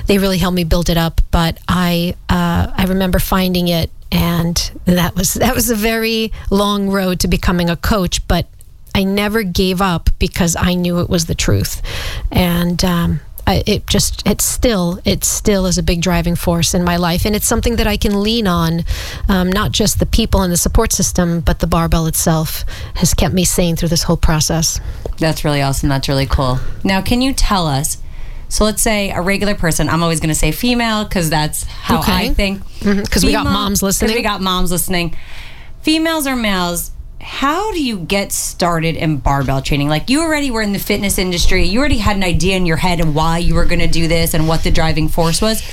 they 0.08 0.18
really 0.18 0.38
helped 0.38 0.56
me 0.56 0.63
build 0.63 0.90
it 0.90 0.98
up. 0.98 1.20
But 1.32 1.60
I, 1.68 2.16
uh, 2.30 2.72
I 2.74 2.86
remember 2.88 3.20
finding 3.20 3.68
it 3.68 3.92
and 4.12 4.72
that 4.86 5.16
was 5.16 5.36
that 5.36 5.56
was 5.56 5.70
a 5.70 5.75
very 5.75 6.32
long 6.50 6.90
road 6.90 7.20
to 7.22 7.28
becoming 7.28 7.70
a 7.70 7.78
coach 7.78 8.28
but 8.28 8.46
i 8.94 9.04
never 9.04 9.42
gave 9.42 9.82
up 9.82 10.10
because 10.20 10.58
i 10.58 10.74
knew 10.74 11.00
it 11.00 11.10
was 11.10 11.28
the 11.28 11.36
truth 11.36 11.82
and 12.30 12.84
um, 12.84 13.22
it 13.48 13.88
just 13.88 14.26
it 14.28 14.42
still 14.42 15.00
it 15.06 15.24
still 15.24 15.66
is 15.66 15.78
a 15.78 15.84
big 15.84 16.02
driving 16.02 16.36
force 16.36 16.74
in 16.74 16.84
my 16.84 16.98
life. 16.98 17.26
And 17.26 17.36
it's 17.36 17.46
something 17.46 17.76
that 17.78 17.88
i 17.88 17.98
can 17.98 18.22
lean 18.24 18.48
on 18.48 18.84
um, 19.30 19.52
not 19.52 19.72
just 19.72 20.00
the 20.00 20.06
people 20.06 20.42
and 20.42 20.52
the 20.52 20.58
support 20.58 20.92
system 20.92 21.40
but 21.42 21.60
the 21.60 21.68
barbell 21.68 22.08
itself 22.08 22.64
has 22.96 23.14
kept 23.14 23.34
me 23.34 23.46
sane 23.46 23.76
through 23.76 23.90
this 23.90 24.04
whole 24.04 24.18
process. 24.18 24.80
That's 25.18 25.44
really 25.44 25.62
awesome. 25.62 25.90
That's 25.90 26.08
really 26.08 26.26
cool. 26.26 26.60
Now 26.84 27.02
can 27.02 27.22
you 27.22 27.34
tell 27.34 27.68
us 27.68 27.98
so 28.50 28.66
let's 28.66 28.82
say 28.82 29.12
a 29.12 29.22
regular 29.22 29.56
person 29.56 29.88
i'm 29.88 30.04
always 30.04 30.20
going 30.20 30.28
to 30.30 30.36
say 30.36 30.52
female 30.52 31.06
because 31.06 31.30
that's 31.30 31.64
how 31.64 32.00
okay. 32.00 32.30
i 32.30 32.34
think. 32.34 32.62
Because 32.80 33.08
mm-hmm, 33.08 33.26
we 33.28 33.32
got 33.32 33.46
moms 33.46 33.82
listening 33.82 34.16
we 34.16 34.22
got 34.22 34.42
moms 34.42 34.72
listening. 34.72 35.16
Females 35.82 36.28
or 36.28 36.36
males 36.36 36.92
how 37.22 37.72
do 37.72 37.84
you 37.84 38.00
get 38.00 38.32
started 38.32 38.96
in 38.96 39.18
barbell 39.18 39.62
training? 39.62 39.90
Like 39.90 40.10
you 40.10 40.22
already 40.22 40.51
were 40.51 40.62
in 40.62 40.74
the 40.74 40.80
fitness 40.80 41.18
industry, 41.18 41.63
you 41.63 41.80
already 41.80 41.98
had 41.98 42.16
an 42.16 42.24
idea 42.24 42.58
in 42.58 42.66
your 42.66 42.78
head 42.78 43.00
of 43.00 43.16
why 43.16 43.38
you 43.38 43.56
were 43.56 43.66
going 43.66 43.80
to 43.80 43.88
do 43.88 44.08
this 44.08 44.34
and 44.34 44.48
what 44.48 44.63
the 44.63 44.72
driving 44.72 45.08
force 45.08 45.42
was. 45.42 45.63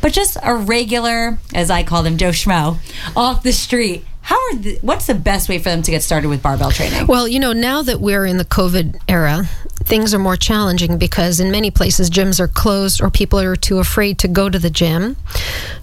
But 0.00 0.12
just 0.12 0.36
a 0.42 0.54
regular, 0.54 1.38
as 1.54 1.70
I 1.70 1.82
call 1.82 2.02
them, 2.02 2.16
Joe 2.16 2.30
Schmo, 2.30 2.78
off 3.16 3.42
the 3.42 3.52
street. 3.52 4.04
How 4.22 4.34
are 4.34 4.56
the, 4.56 4.78
what's 4.82 5.06
the 5.06 5.14
best 5.14 5.48
way 5.48 5.58
for 5.58 5.68
them 5.68 5.82
to 5.82 5.90
get 5.92 6.02
started 6.02 6.28
with 6.28 6.42
barbell 6.42 6.72
training? 6.72 7.06
Well, 7.06 7.28
you 7.28 7.38
know, 7.38 7.52
now 7.52 7.82
that 7.82 8.00
we're 8.00 8.26
in 8.26 8.38
the 8.38 8.44
COVID 8.44 9.00
era, 9.08 9.48
things 9.86 10.12
are 10.12 10.18
more 10.18 10.36
challenging 10.36 10.98
because 10.98 11.38
in 11.38 11.50
many 11.50 11.70
places 11.70 12.10
gyms 12.10 12.40
are 12.40 12.48
closed 12.48 13.00
or 13.00 13.08
people 13.08 13.38
are 13.38 13.56
too 13.56 13.78
afraid 13.78 14.18
to 14.18 14.28
go 14.28 14.50
to 14.50 14.58
the 14.58 14.70
gym. 14.70 15.16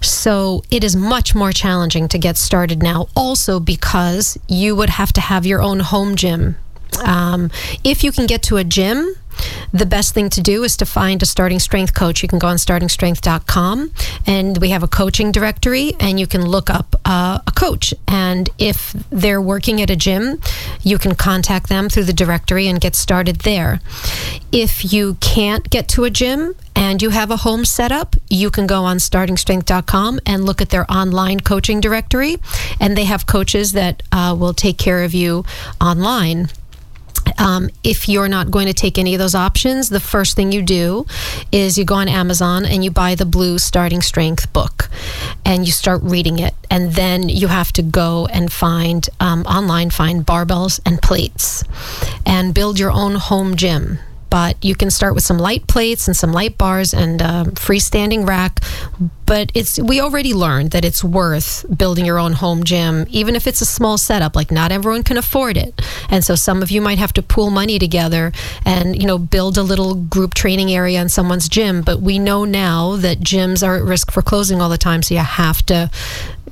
So 0.00 0.62
it 0.70 0.84
is 0.84 0.94
much 0.94 1.34
more 1.34 1.52
challenging 1.52 2.06
to 2.08 2.18
get 2.18 2.36
started 2.36 2.82
now, 2.82 3.08
also 3.16 3.58
because 3.58 4.38
you 4.48 4.76
would 4.76 4.90
have 4.90 5.12
to 5.14 5.20
have 5.20 5.46
your 5.46 5.62
own 5.62 5.80
home 5.80 6.16
gym. 6.16 6.56
Um, 7.04 7.50
if 7.82 8.04
you 8.04 8.12
can 8.12 8.26
get 8.26 8.42
to 8.44 8.56
a 8.58 8.64
gym, 8.64 9.14
the 9.72 9.86
best 9.86 10.14
thing 10.14 10.30
to 10.30 10.40
do 10.40 10.64
is 10.64 10.76
to 10.76 10.86
find 10.86 11.22
a 11.22 11.26
starting 11.26 11.58
strength 11.58 11.94
coach. 11.94 12.22
You 12.22 12.28
can 12.28 12.38
go 12.38 12.48
on 12.48 12.56
startingstrength.com 12.56 13.92
and 14.26 14.58
we 14.58 14.70
have 14.70 14.82
a 14.82 14.88
coaching 14.88 15.32
directory 15.32 15.92
and 16.00 16.20
you 16.20 16.26
can 16.26 16.46
look 16.46 16.70
up 16.70 16.94
uh, 17.04 17.40
a 17.46 17.52
coach. 17.52 17.94
And 18.06 18.50
if 18.58 18.92
they're 19.10 19.40
working 19.42 19.80
at 19.80 19.90
a 19.90 19.96
gym, 19.96 20.40
you 20.82 20.98
can 20.98 21.14
contact 21.14 21.68
them 21.68 21.88
through 21.88 22.04
the 22.04 22.12
directory 22.12 22.68
and 22.68 22.80
get 22.80 22.94
started 22.94 23.40
there. 23.40 23.80
If 24.52 24.92
you 24.92 25.16
can't 25.20 25.68
get 25.70 25.88
to 25.88 26.04
a 26.04 26.10
gym 26.10 26.54
and 26.76 27.00
you 27.02 27.10
have 27.10 27.30
a 27.30 27.38
home 27.38 27.64
setup, 27.64 28.16
you 28.28 28.50
can 28.50 28.66
go 28.66 28.84
on 28.84 28.98
startingstrength.com 28.98 30.20
and 30.26 30.44
look 30.44 30.60
at 30.60 30.70
their 30.70 30.90
online 30.90 31.40
coaching 31.40 31.80
directory. 31.80 32.36
And 32.80 32.96
they 32.96 33.04
have 33.04 33.26
coaches 33.26 33.72
that 33.72 34.02
uh, 34.12 34.36
will 34.38 34.54
take 34.54 34.78
care 34.78 35.04
of 35.04 35.14
you 35.14 35.44
online. 35.80 36.48
Um, 37.38 37.70
if 37.82 38.08
you're 38.08 38.28
not 38.28 38.50
going 38.50 38.66
to 38.66 38.74
take 38.74 38.98
any 38.98 39.14
of 39.14 39.18
those 39.18 39.34
options, 39.34 39.88
the 39.88 40.00
first 40.00 40.36
thing 40.36 40.52
you 40.52 40.62
do 40.62 41.06
is 41.52 41.78
you 41.78 41.84
go 41.84 41.96
on 41.96 42.08
Amazon 42.08 42.64
and 42.64 42.84
you 42.84 42.90
buy 42.90 43.14
the 43.14 43.26
Blue 43.26 43.58
Starting 43.58 44.02
Strength 44.02 44.52
book 44.52 44.88
and 45.44 45.66
you 45.66 45.72
start 45.72 46.02
reading 46.02 46.38
it. 46.38 46.54
And 46.70 46.92
then 46.92 47.28
you 47.28 47.48
have 47.48 47.72
to 47.74 47.82
go 47.82 48.26
and 48.26 48.52
find 48.52 49.08
um, 49.20 49.42
online, 49.42 49.90
find 49.90 50.24
barbells 50.24 50.80
and 50.84 51.00
plates 51.00 51.64
and 52.26 52.54
build 52.54 52.78
your 52.78 52.90
own 52.90 53.16
home 53.16 53.56
gym 53.56 53.98
but 54.34 54.56
you 54.64 54.74
can 54.74 54.90
start 54.90 55.14
with 55.14 55.22
some 55.22 55.38
light 55.38 55.64
plates 55.68 56.08
and 56.08 56.16
some 56.16 56.32
light 56.32 56.58
bars 56.58 56.92
and 56.92 57.20
a 57.20 57.44
freestanding 57.54 58.26
rack. 58.26 58.58
But 59.26 59.52
it's 59.54 59.78
we 59.78 60.00
already 60.00 60.34
learned 60.34 60.72
that 60.72 60.84
it's 60.84 61.04
worth 61.04 61.64
building 61.78 62.04
your 62.04 62.18
own 62.18 62.32
home 62.32 62.64
gym, 62.64 63.06
even 63.10 63.36
if 63.36 63.46
it's 63.46 63.60
a 63.60 63.64
small 63.64 63.96
setup. 63.96 64.34
Like 64.34 64.50
not 64.50 64.72
everyone 64.72 65.04
can 65.04 65.16
afford 65.18 65.56
it, 65.56 65.80
and 66.10 66.24
so 66.24 66.34
some 66.34 66.62
of 66.62 66.72
you 66.72 66.80
might 66.80 66.98
have 66.98 67.12
to 67.12 67.22
pool 67.22 67.50
money 67.50 67.78
together 67.78 68.32
and 68.66 69.00
you 69.00 69.06
know 69.06 69.18
build 69.18 69.56
a 69.56 69.62
little 69.62 69.94
group 69.94 70.34
training 70.34 70.72
area 70.72 71.00
in 71.00 71.08
someone's 71.08 71.48
gym. 71.48 71.82
But 71.82 72.00
we 72.00 72.18
know 72.18 72.44
now 72.44 72.96
that 72.96 73.20
gyms 73.20 73.64
are 73.64 73.76
at 73.76 73.84
risk 73.84 74.10
for 74.10 74.20
closing 74.20 74.60
all 74.60 74.68
the 74.68 74.76
time, 74.76 75.04
so 75.04 75.14
you 75.14 75.20
have 75.20 75.64
to 75.66 75.90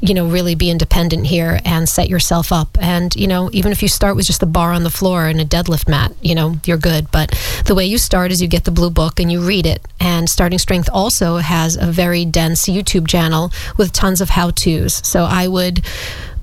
you 0.03 0.15
know, 0.15 0.27
really 0.27 0.57
be 0.57 0.69
independent 0.69 1.27
here 1.27 1.61
and 1.65 1.89
set 1.89 2.09
yourself 2.09 2.53
up. 2.53 2.77
And, 2.81 3.15
you 3.15 3.29
know, 3.29 3.51
even 3.53 3.71
if 3.71 3.83
you 3.83 3.89
start 3.89 4.17
with 4.17 4.27
just 4.27 4.43
a 4.43 4.47
bar 4.47 4.73
on 4.73 4.83
the 4.83 4.91
floor 4.91 5.27
and 5.27 5.41
a 5.41 5.45
deadlift 5.45 5.89
mat, 5.89 6.13
you 6.21 6.35
know, 6.35 6.57
you're 6.65 6.77
good. 6.77 7.09
But 7.13 7.31
the 7.67 7.72
way 7.75 7.87
you 7.87 7.99
start 7.99 8.33
is 8.33 8.43
you 8.43 8.49
get 8.49 8.65
the 8.65 8.71
blue 8.71 8.91
book 8.91 9.21
and 9.21 9.31
you 9.31 9.41
read 9.41 9.67
it. 9.67 9.87
And 10.01 10.29
Starting 10.29 10.59
Strength 10.59 10.89
also 10.93 11.37
has 11.37 11.77
a 11.77 11.87
very 11.87 12.25
dense 12.25 12.67
YouTube 12.69 13.09
channel 13.09 13.53
with 13.77 13.93
tons 13.93 14.21
of 14.21 14.31
how 14.31 14.51
to's. 14.51 14.95
So 15.07 15.25
I 15.25 15.49
would 15.49 15.85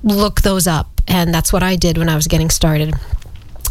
look 0.02 0.42
those 0.42 0.66
up. 0.66 0.88
And 1.08 1.34
that's 1.34 1.52
what 1.52 1.62
I 1.62 1.76
did 1.76 1.98
when 1.98 2.08
I 2.08 2.14
was 2.14 2.28
getting 2.28 2.50
started 2.50 2.94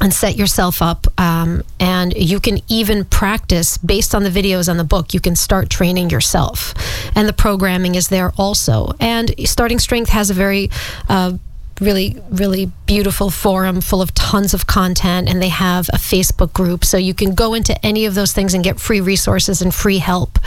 and 0.01 0.13
set 0.13 0.37
yourself 0.37 0.81
up. 0.81 1.07
Um, 1.17 1.63
and 1.79 2.13
you 2.13 2.39
can 2.39 2.59
even 2.67 3.05
practice 3.05 3.77
based 3.77 4.15
on 4.15 4.23
the 4.23 4.29
videos 4.29 4.69
on 4.69 4.77
the 4.77 4.83
book. 4.83 5.13
You 5.13 5.19
can 5.19 5.35
start 5.35 5.69
training 5.69 6.09
yourself. 6.09 6.73
And 7.15 7.27
the 7.27 7.33
programming 7.33 7.95
is 7.95 8.07
there 8.07 8.31
also. 8.37 8.93
And 8.99 9.33
Starting 9.45 9.79
Strength 9.79 10.09
has 10.09 10.29
a 10.29 10.33
very 10.33 10.69
uh, 11.07 11.33
really, 11.81 12.17
really 12.29 12.71
beautiful 12.85 13.29
forum 13.29 13.81
full 13.81 14.01
of 14.01 14.13
tons 14.13 14.53
of 14.53 14.67
content, 14.67 15.29
and 15.29 15.41
they 15.41 15.49
have 15.49 15.89
a 15.89 15.97
Facebook 15.97 16.53
group. 16.53 16.85
So 16.85 16.97
you 16.97 17.13
can 17.13 17.35
go 17.35 17.53
into 17.53 17.73
any 17.85 18.05
of 18.05 18.15
those 18.15 18.33
things 18.33 18.53
and 18.53 18.63
get 18.63 18.79
free 18.79 19.01
resources 19.01 19.61
and 19.61 19.73
free 19.73 19.99
help. 19.99 20.39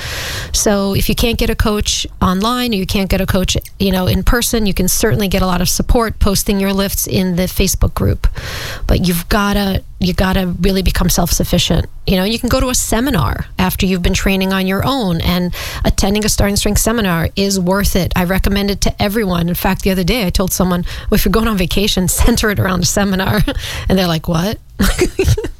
So 0.52 0.94
if 0.94 1.08
you 1.08 1.14
can't 1.14 1.38
get 1.38 1.50
a 1.50 1.54
coach 1.54 2.06
online 2.20 2.72
or 2.72 2.76
you 2.76 2.86
can't 2.86 3.10
get 3.10 3.20
a 3.20 3.26
coach, 3.26 3.56
you 3.78 3.92
know, 3.92 4.06
in 4.06 4.22
person, 4.22 4.66
you 4.66 4.74
can 4.74 4.88
certainly 4.88 5.28
get 5.28 5.42
a 5.42 5.46
lot 5.46 5.60
of 5.60 5.68
support 5.68 6.18
posting 6.18 6.60
your 6.60 6.72
lifts 6.72 7.06
in 7.06 7.36
the 7.36 7.44
Facebook 7.44 7.94
group. 7.94 8.26
But 8.86 9.06
you've 9.06 9.28
got 9.28 9.54
to 9.54 9.82
you 10.06 10.14
got 10.14 10.34
to 10.34 10.46
really 10.60 10.82
become 10.82 11.08
self-sufficient. 11.08 11.86
You 12.06 12.16
know 12.16 12.24
you 12.24 12.38
can 12.38 12.48
go 12.48 12.60
to 12.60 12.68
a 12.68 12.74
seminar 12.74 13.46
after 13.58 13.86
you've 13.86 14.02
been 14.02 14.14
training 14.14 14.52
on 14.52 14.66
your 14.66 14.82
own 14.84 15.20
and 15.20 15.54
attending 15.84 16.24
a 16.24 16.28
starting 16.28 16.56
strength 16.56 16.80
seminar 16.80 17.28
is 17.36 17.58
worth 17.58 17.96
it. 17.96 18.12
I 18.16 18.24
recommend 18.24 18.70
it 18.70 18.80
to 18.82 19.02
everyone. 19.02 19.48
In 19.48 19.54
fact 19.54 19.82
the 19.82 19.90
other 19.90 20.04
day 20.04 20.26
i 20.26 20.30
told 20.30 20.52
someone 20.52 20.84
well, 21.10 21.16
if 21.16 21.24
you're 21.24 21.32
going 21.32 21.48
on 21.48 21.56
vacation 21.56 22.08
center 22.22 22.50
it 22.50 22.58
around 22.58 22.82
a 22.82 22.86
seminar. 22.86 23.40
And 23.88 23.98
they're 23.98 24.06
like 24.06 24.28
what 24.28 24.58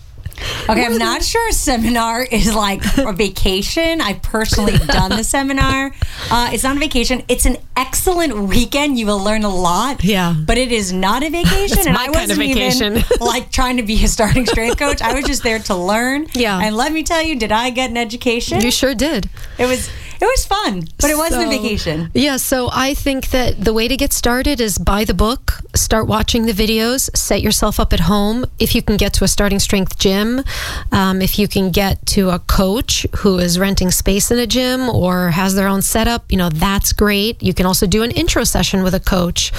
Okay, 0.69 0.85
I'm 0.85 0.99
not 0.99 1.23
sure 1.23 1.49
a 1.49 1.53
seminar 1.53 2.23
is 2.23 2.55
like 2.55 2.83
a 2.99 3.13
vacation. 3.13 4.01
I've 4.01 4.23
personally 4.23 4.79
done 4.79 5.11
the 5.11 5.25
seminar. 5.25 5.93
Uh, 6.31 6.51
it's 6.53 6.63
not 6.63 6.77
a 6.77 6.81
vacation. 6.81 7.23
It's 7.29 7.47
an 7.47 7.57
excellent 7.77 8.37
weekend. 8.49 8.99
You 8.99 9.07
will 9.07 9.19
learn 9.23 9.45
a 9.45 9.49
lot. 9.55 10.05
Yeah. 10.05 10.35
But 10.47 10.59
it 10.59 10.73
is 10.73 10.93
not 10.93 11.23
a 11.23 11.31
vacation. 11.41 11.87
and 11.89 11.97
I 11.97 12.11
wasn't 12.11 12.41
even 12.41 13.03
like 13.21 13.51
trying 13.51 13.77
to 13.79 13.83
be 13.83 14.03
a 14.05 14.09
starting 14.09 14.47
strength 14.47 14.79
coach. 14.79 15.03
I 15.03 15.15
was 15.15 15.25
just 15.25 15.43
there 15.43 15.59
to 15.61 15.75
learn. 15.75 16.27
Yeah. 16.35 16.59
And 16.61 16.77
let 16.77 16.93
me 16.93 17.03
tell 17.03 17.23
you, 17.23 17.37
did 17.37 17.53
I 17.53 17.71
get 17.71 17.91
an 17.91 17.97
education? 17.97 18.61
You 18.61 18.71
sure 18.71 18.95
did. 18.95 19.29
It 19.59 19.67
was 19.67 19.91
it 20.23 20.27
was 20.27 20.47
fun, 20.47 20.87
but 21.01 21.11
it 21.11 21.17
wasn't 21.17 21.43
so, 21.43 21.49
a 21.49 21.51
vacation. 21.51 22.11
Yeah, 22.15 22.37
so 22.37 22.71
I 22.73 22.95
think 22.95 23.31
that 23.31 23.65
the 23.65 23.73
way 23.73 23.89
to 23.89 23.97
get 23.97 24.13
started 24.13 24.61
is 24.61 24.79
buy 24.79 25.05
the 25.05 25.15
book, 25.15 25.55
start 25.75 26.07
watching 26.07 26.47
the 26.47 26.53
videos, 26.53 27.15
set 27.17 27.43
yourself 27.43 27.81
up 27.81 27.93
at 27.93 28.01
home. 28.01 28.45
If 28.61 28.77
you 28.77 28.83
can 28.83 28.97
get 28.97 29.13
to 29.15 29.25
a 29.25 29.29
starting 29.29 29.59
strength 29.59 29.99
gym, 29.99 30.45
um, 30.93 31.23
if 31.23 31.41
you 31.41 31.49
can 31.49 31.73
get 31.73 32.07
to 32.15 32.31
a 32.31 32.39
coach 32.39 33.05
who 33.17 33.39
is 33.39 33.59
renting 33.59 33.91
space 33.91 34.31
in 34.31 34.39
a 34.39 34.47
gym 34.47 34.89
or 34.89 35.31
has 35.31 35.57
their 35.57 35.67
own 35.67 35.83
setup, 35.83 36.31
you 36.31 36.39
know, 36.39 36.51
that's 36.51 36.93
great. 36.93 37.43
You 37.43 37.53
can 37.53 37.67
also 37.67 37.89
do 37.89 38.05
an 38.05 38.13
intro 38.13 38.45
session 38.45 38.85
with 38.85 38.95
a 38.95 39.01
coach 39.01 39.53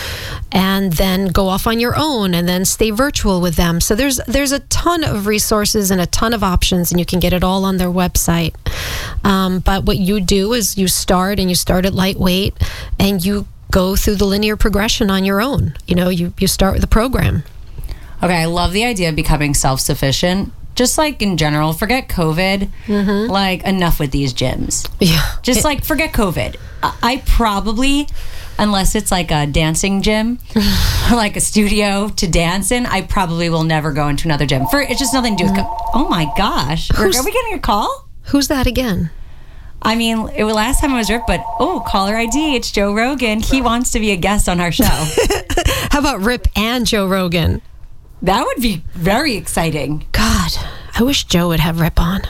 and 0.54 0.94
then 0.94 1.28
go 1.28 1.50
off 1.50 1.68
on 1.68 1.82
your 1.82 1.96
own 1.98 2.34
and 2.34 2.48
then 2.48 2.64
stay 2.64 2.90
virtual 2.90 3.42
with 3.42 3.56
them. 3.56 3.82
So 3.82 3.96
there's 3.96 4.22
there's 4.28 4.54
a 4.54 4.60
ton 4.60 5.04
of 5.04 5.28
resources 5.28 5.92
and 5.92 6.00
a 6.00 6.06
ton 6.06 6.34
of 6.34 6.42
options 6.42 6.90
and 6.92 7.02
you 7.02 7.06
can 7.06 7.20
get 7.20 7.34
it 7.34 7.44
all 7.44 7.66
on 7.66 7.76
their 7.76 7.90
website. 7.90 8.54
Um, 9.26 9.60
but 9.60 9.84
what 9.84 9.98
you 9.98 10.22
do 10.54 10.58
is 10.58 10.78
you 10.78 10.88
start 10.88 11.40
and 11.40 11.50
you 11.50 11.56
start 11.56 11.86
at 11.86 11.94
lightweight 11.94 12.56
and 13.00 13.24
you 13.24 13.48
go 13.72 13.96
through 13.96 14.16
the 14.16 14.26
linear 14.26 14.56
progression 14.56 15.10
on 15.10 15.26
your 15.26 15.42
own. 15.42 15.74
You 15.88 15.96
know, 15.96 16.10
you, 16.10 16.34
you 16.40 16.48
start 16.48 16.74
with 16.76 16.84
a 16.84 16.88
program. 16.88 17.44
Okay, 18.22 18.36
I 18.36 18.46
love 18.46 18.72
the 18.72 18.86
idea 18.86 19.10
of 19.10 19.16
becoming 19.16 19.54
self 19.54 19.82
sufficient, 19.82 20.54
just 20.76 20.98
like 20.98 21.22
in 21.22 21.38
general, 21.38 21.74
forget 21.74 22.08
COVID. 22.08 22.70
Mm-hmm. 22.86 23.32
Like 23.32 23.64
enough 23.64 24.00
with 24.00 24.12
these 24.12 24.34
gyms. 24.34 24.90
Yeah. 25.00 25.22
Just 25.42 25.64
like 25.64 25.84
forget 25.84 26.14
COVID. 26.14 26.56
I, 26.82 26.98
I 27.02 27.24
probably, 27.26 28.08
unless 28.58 28.96
it's 28.96 29.12
like 29.12 29.32
a 29.32 29.46
dancing 29.46 30.02
gym, 30.02 30.40
or 30.56 30.62
like 31.16 31.36
a 31.36 31.42
studio 31.42 32.08
to 32.10 32.28
dance 32.28 32.72
in, 32.72 32.86
I 32.86 33.02
probably 33.02 33.50
will 33.50 33.64
never 33.64 33.92
go 33.92 34.08
into 34.08 34.28
another 34.28 34.46
gym. 34.46 34.68
For 34.68 34.82
it's 34.82 35.00
just 35.00 35.14
nothing 35.14 35.36
to 35.38 35.44
do 35.44 35.50
with. 35.52 35.60
Co- 35.60 35.78
oh 35.94 36.08
my 36.08 36.32
gosh, 36.38 36.92
are, 36.92 37.06
are 37.06 37.26
we 37.26 37.32
getting 37.32 37.56
a 37.56 37.60
call? 37.60 38.08
Who's 38.28 38.48
that 38.48 38.68
again? 38.68 39.12
I 39.86 39.96
mean, 39.96 40.30
it 40.30 40.44
was 40.44 40.56
last 40.56 40.80
time 40.80 40.94
I 40.94 40.98
was 40.98 41.10
ripped, 41.10 41.28
but 41.28 41.44
oh, 41.60 41.84
caller 41.86 42.16
ID. 42.16 42.56
It's 42.56 42.72
Joe 42.72 42.94
Rogan. 42.94 43.42
He 43.42 43.62
wants 43.62 43.92
to 43.92 44.00
be 44.00 44.12
a 44.12 44.16
guest 44.16 44.48
on 44.48 44.60
our 44.60 44.72
show. 44.72 44.86
How 45.92 46.00
about 46.00 46.22
Rip 46.22 46.48
and 46.56 46.86
Joe 46.86 47.08
Rogan? 47.08 47.62
that 48.22 48.46
would 48.46 48.62
be 48.62 48.82
very 48.94 49.36
exciting. 49.36 50.06
God, 50.14 50.52
I 50.98 51.04
wish 51.04 51.26
Joe 51.26 51.50
would 51.50 51.60
have 51.60 51.82
Rip 51.82 52.00
on. 52.00 52.22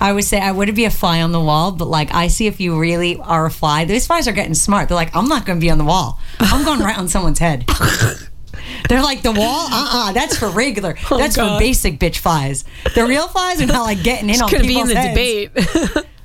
I 0.00 0.12
would 0.12 0.24
say 0.24 0.38
I 0.38 0.52
wouldn't 0.52 0.76
be 0.76 0.84
a 0.84 0.90
fly 0.90 1.22
on 1.22 1.32
the 1.32 1.40
wall, 1.40 1.72
but 1.72 1.86
like 1.88 2.12
I 2.14 2.28
see 2.28 2.46
if 2.46 2.60
you 2.60 2.78
really 2.78 3.16
are 3.18 3.46
a 3.46 3.50
fly. 3.50 3.86
These 3.86 4.06
flies 4.06 4.28
are 4.28 4.32
getting 4.32 4.54
smart. 4.54 4.88
They're 4.88 4.94
like, 4.94 5.16
I'm 5.16 5.28
not 5.28 5.46
going 5.46 5.58
to 5.58 5.60
be 5.64 5.70
on 5.70 5.78
the 5.78 5.84
wall. 5.84 6.20
I'm 6.38 6.64
going 6.64 6.80
right 6.80 6.98
on 6.98 7.08
someone's 7.08 7.38
head. 7.38 7.64
They're 8.88 9.02
like 9.02 9.22
the 9.22 9.32
wall. 9.32 9.66
Uh 9.70 9.88
uh 10.10 10.12
that's 10.12 10.36
for 10.36 10.50
regular. 10.50 10.94
that's 11.08 11.36
for 11.36 11.58
basic 11.58 11.98
bitch 11.98 12.18
flies. 12.18 12.64
The 12.94 13.06
real 13.06 13.26
flies 13.26 13.62
are 13.62 13.66
not 13.66 13.82
like 13.82 14.02
getting 14.02 14.28
in 14.30 14.40
on 14.42 14.48
Could 14.48 14.62
be 14.62 14.78
in 14.78 14.86
the 14.86 14.94
heads. 14.94 15.14
debate. 15.54 16.06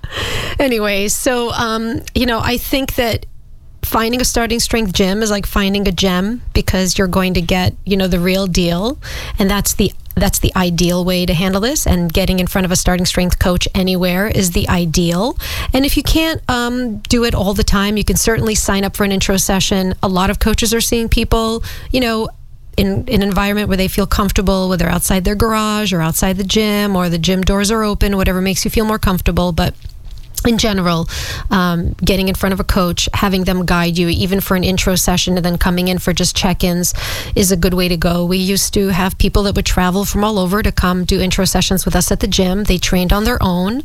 anyway, 0.60 1.08
so 1.08 1.52
um, 1.52 2.02
you 2.16 2.26
know, 2.26 2.40
I 2.40 2.58
think 2.58 2.96
that 2.96 3.26
finding 3.82 4.22
a 4.22 4.26
starting 4.26 4.60
strength 4.60 4.94
gym 4.94 5.22
is 5.22 5.30
like 5.30 5.46
finding 5.46 5.88
a 5.88 5.92
gem 5.92 6.42
because 6.54 6.98
you're 6.98 7.08
going 7.08 7.34
to 7.34 7.42
get 7.42 7.76
you 7.86 7.98
know 7.98 8.08
the 8.08 8.20
real 8.20 8.48
deal, 8.48 8.98
and 9.40 9.50
that's 9.50 9.74
the 9.74 9.92
that's 10.16 10.40
the 10.40 10.52
ideal 10.56 11.04
way 11.04 11.26
to 11.26 11.34
handle 11.34 11.62
this. 11.62 11.88
And 11.88 12.12
getting 12.12 12.40
in 12.40 12.48
front 12.48 12.66
of 12.66 12.72
a 12.72 12.76
starting 12.76 13.06
strength 13.06 13.40
coach 13.40 13.68
anywhere 13.74 14.28
is 14.28 14.52
the 14.52 14.70
ideal. 14.70 15.38
And 15.74 15.86
if 15.86 15.98
you 15.98 16.04
can't 16.04 16.40
um, 16.48 16.98
do 17.00 17.24
it 17.24 17.34
all 17.34 17.56
the 17.56 17.64
time, 17.64 17.98
you 17.98 18.04
can 18.04 18.16
certainly 18.16 18.54
sign 18.54 18.84
up 18.84 18.96
for 18.96 19.04
an 19.04 19.12
intro 19.12 19.38
session. 19.38 19.96
A 20.04 20.08
lot 20.08 20.30
of 20.30 20.38
coaches 20.38 20.72
are 20.74 20.82
seeing 20.82 21.10
people, 21.10 21.64
you 21.92 22.00
know 22.00 22.30
in, 22.78 23.08
in 23.08 23.22
an 23.22 23.28
environment 23.28 23.68
where 23.68 23.78
they 23.78 23.88
feel 23.88 24.08
comfortable, 24.08 24.70
whether 24.70 24.88
outside 24.88 25.24
their 25.26 25.36
garage 25.36 25.94
or 25.94 26.02
outside 26.02 26.38
the 26.38 26.44
gym 26.44 26.96
or 26.96 27.10
the 27.10 27.18
gym 27.18 27.42
doors 27.42 27.72
are 27.72 27.84
open, 27.84 28.18
whatever 28.18 28.42
makes 28.42 28.66
you 28.66 28.72
feel 28.72 28.86
more 28.86 29.00
comfortable. 29.00 29.52
But 29.52 29.76
in 30.48 30.58
general, 30.58 31.08
um, 31.52 31.94
getting 31.94 32.28
in 32.28 32.36
front 32.36 32.54
of 32.54 32.60
a 32.60 32.64
coach, 32.64 33.10
having 33.14 33.44
them 33.44 33.66
guide 33.66 33.98
you, 33.98 34.10
even 34.10 34.40
for 34.40 34.56
an 34.56 34.64
intro 34.64 34.96
session, 34.96 35.36
and 35.38 35.46
then 35.46 35.58
coming 35.58 35.88
in 35.88 36.00
for 36.00 36.14
just 36.14 36.36
check 36.36 36.64
ins 36.64 36.94
is 37.36 37.52
a 37.52 37.58
good 37.58 37.74
way 37.74 37.88
to 37.88 37.98
go. 37.98 38.26
We 38.26 38.38
used 38.38 38.74
to 38.76 38.90
have 38.90 39.18
people 39.18 39.44
that 39.44 39.56
would 39.56 39.66
travel 39.66 40.06
from 40.06 40.24
all 40.24 40.40
over 40.40 40.62
to 40.64 40.72
come 40.72 41.06
do 41.06 41.20
intro 41.20 41.46
sessions 41.46 41.86
with 41.86 41.96
us 41.96 42.12
at 42.12 42.20
the 42.20 42.28
gym. 42.28 42.64
They 42.64 42.78
trained 42.78 43.14
on 43.14 43.24
their 43.24 43.42
own. 43.42 43.82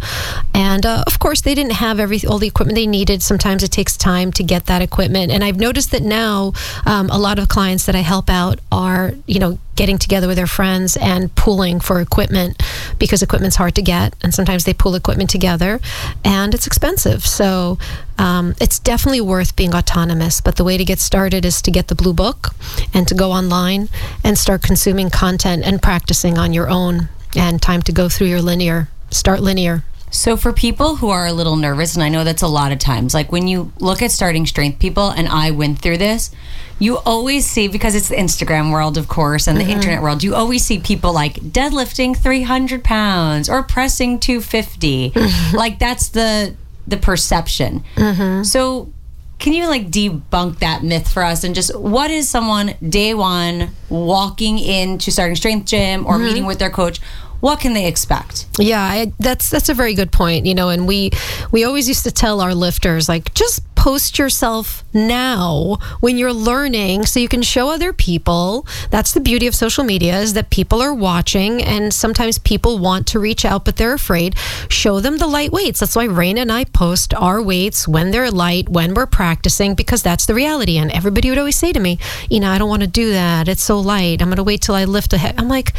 And 0.54 0.84
uh, 0.84 1.04
of 1.06 1.18
course, 1.18 1.40
they 1.40 1.54
didn't 1.54 1.74
have 1.74 2.00
every, 2.00 2.20
all 2.26 2.38
the 2.38 2.46
equipment 2.46 2.76
they 2.76 2.86
needed. 2.86 3.22
Sometimes 3.22 3.62
it 3.62 3.70
takes 3.70 3.96
time 3.96 4.32
to 4.32 4.42
get 4.42 4.66
that 4.66 4.82
equipment. 4.82 5.30
And 5.32 5.44
I've 5.44 5.58
noticed 5.58 5.90
that 5.92 6.02
now 6.02 6.52
um, 6.86 7.10
a 7.10 7.18
lot 7.18 7.38
of 7.38 7.48
clients 7.48 7.86
that 7.86 7.94
I 7.94 8.00
help 8.00 8.30
out 8.30 8.60
are, 8.70 9.12
you 9.26 9.38
know, 9.38 9.58
getting 9.78 9.96
together 9.96 10.26
with 10.26 10.36
their 10.36 10.48
friends 10.48 10.96
and 10.96 11.32
pooling 11.36 11.78
for 11.78 12.00
equipment 12.00 12.60
because 12.98 13.22
equipment's 13.22 13.54
hard 13.54 13.76
to 13.76 13.80
get 13.80 14.12
and 14.22 14.34
sometimes 14.34 14.64
they 14.64 14.74
pool 14.74 14.96
equipment 14.96 15.30
together 15.30 15.80
and 16.24 16.52
it's 16.52 16.66
expensive. 16.66 17.24
So 17.24 17.78
um, 18.18 18.56
it's 18.60 18.80
definitely 18.80 19.20
worth 19.20 19.54
being 19.54 19.76
autonomous 19.76 20.40
but 20.40 20.56
the 20.56 20.64
way 20.64 20.76
to 20.76 20.84
get 20.84 20.98
started 20.98 21.44
is 21.44 21.62
to 21.62 21.70
get 21.70 21.86
the 21.86 21.94
blue 21.94 22.12
book 22.12 22.48
and 22.92 23.06
to 23.06 23.14
go 23.14 23.30
online 23.30 23.88
and 24.24 24.36
start 24.36 24.62
consuming 24.62 25.10
content 25.10 25.62
and 25.64 25.80
practicing 25.80 26.38
on 26.38 26.52
your 26.52 26.68
own 26.68 27.08
and 27.36 27.62
time 27.62 27.80
to 27.82 27.92
go 27.92 28.08
through 28.08 28.26
your 28.26 28.42
linear 28.42 28.88
start 29.12 29.40
linear 29.40 29.84
So 30.10 30.36
for 30.36 30.52
people 30.52 30.96
who 30.96 31.10
are 31.10 31.26
a 31.26 31.32
little 31.32 31.56
nervous, 31.56 31.94
and 31.94 32.02
I 32.02 32.08
know 32.08 32.24
that's 32.24 32.42
a 32.42 32.48
lot 32.48 32.72
of 32.72 32.78
times, 32.78 33.14
like 33.14 33.32
when 33.32 33.46
you 33.46 33.72
look 33.78 34.02
at 34.02 34.10
starting 34.10 34.46
strength 34.46 34.78
people, 34.78 35.10
and 35.10 35.28
I 35.28 35.50
went 35.50 35.78
through 35.80 35.98
this, 35.98 36.30
you 36.78 36.98
always 36.98 37.46
see 37.46 37.68
because 37.68 37.94
it's 37.94 38.08
the 38.08 38.16
Instagram 38.16 38.72
world, 38.72 38.96
of 38.96 39.08
course, 39.08 39.46
and 39.48 39.58
the 39.58 39.62
mm-hmm. 39.62 39.72
internet 39.72 40.02
world, 40.02 40.22
you 40.22 40.34
always 40.34 40.64
see 40.64 40.78
people 40.78 41.12
like 41.12 41.34
deadlifting 41.34 42.16
300 42.16 42.84
pounds 42.84 43.48
or 43.48 43.62
pressing 43.62 44.18
250. 44.18 45.12
like 45.52 45.78
that's 45.78 46.08
the 46.10 46.54
the 46.86 46.96
perception. 46.96 47.84
Mm-hmm. 47.96 48.44
So 48.44 48.92
can 49.38 49.52
you 49.52 49.68
like 49.68 49.90
debunk 49.90 50.58
that 50.60 50.82
myth 50.82 51.08
for 51.12 51.22
us 51.22 51.44
and 51.44 51.54
just 51.54 51.76
what 51.78 52.10
is 52.10 52.28
someone 52.28 52.74
day 52.86 53.14
one 53.14 53.70
walking 53.88 54.58
into 54.58 55.10
starting 55.10 55.36
strength 55.36 55.66
gym 55.66 56.06
or 56.06 56.14
mm-hmm. 56.14 56.24
meeting 56.24 56.46
with 56.46 56.58
their 56.58 56.70
coach? 56.70 57.00
What 57.40 57.60
can 57.60 57.72
they 57.72 57.86
expect? 57.86 58.46
Yeah, 58.58 58.82
I, 58.82 59.12
that's 59.18 59.48
that's 59.48 59.68
a 59.68 59.74
very 59.74 59.94
good 59.94 60.10
point. 60.10 60.46
You 60.46 60.54
know, 60.54 60.68
and 60.70 60.86
we 60.86 61.10
we 61.52 61.64
always 61.64 61.86
used 61.88 62.04
to 62.04 62.10
tell 62.10 62.40
our 62.40 62.54
lifters 62.54 63.08
like 63.08 63.32
just 63.34 63.62
post 63.78 64.18
yourself 64.18 64.82
now 64.92 65.78
when 66.00 66.18
you're 66.18 66.32
learning 66.32 67.06
so 67.06 67.20
you 67.20 67.28
can 67.28 67.42
show 67.42 67.70
other 67.70 67.92
people. 67.92 68.66
That's 68.90 69.12
the 69.14 69.20
beauty 69.20 69.46
of 69.46 69.54
social 69.54 69.84
media 69.84 70.18
is 70.18 70.34
that 70.34 70.50
people 70.50 70.82
are 70.82 70.92
watching 70.92 71.62
and 71.62 71.94
sometimes 71.94 72.38
people 72.38 72.80
want 72.80 73.06
to 73.06 73.20
reach 73.20 73.44
out 73.44 73.64
but 73.64 73.76
they're 73.76 73.94
afraid. 73.94 74.36
Show 74.68 74.98
them 74.98 75.18
the 75.18 75.28
light 75.28 75.52
weights. 75.52 75.78
That's 75.78 75.94
why 75.94 76.06
Rain 76.06 76.38
and 76.38 76.50
I 76.50 76.64
post 76.64 77.14
our 77.14 77.40
weights 77.40 77.86
when 77.86 78.10
they're 78.10 78.32
light, 78.32 78.68
when 78.68 78.94
we're 78.94 79.06
practicing 79.06 79.76
because 79.76 80.02
that's 80.02 80.26
the 80.26 80.34
reality. 80.34 80.76
And 80.76 80.90
everybody 80.90 81.30
would 81.30 81.38
always 81.38 81.56
say 81.56 81.72
to 81.72 81.78
me, 81.78 82.00
you 82.28 82.40
know, 82.40 82.50
I 82.50 82.58
don't 82.58 82.68
want 82.68 82.82
to 82.82 82.88
do 82.88 83.12
that. 83.12 83.46
It's 83.46 83.62
so 83.62 83.78
light. 83.78 84.20
I'm 84.20 84.28
going 84.28 84.38
to 84.38 84.42
wait 84.42 84.60
till 84.60 84.74
I 84.74 84.86
lift 84.86 85.12
a 85.12 85.18
head. 85.18 85.36
I'm 85.38 85.48
like, 85.48 85.72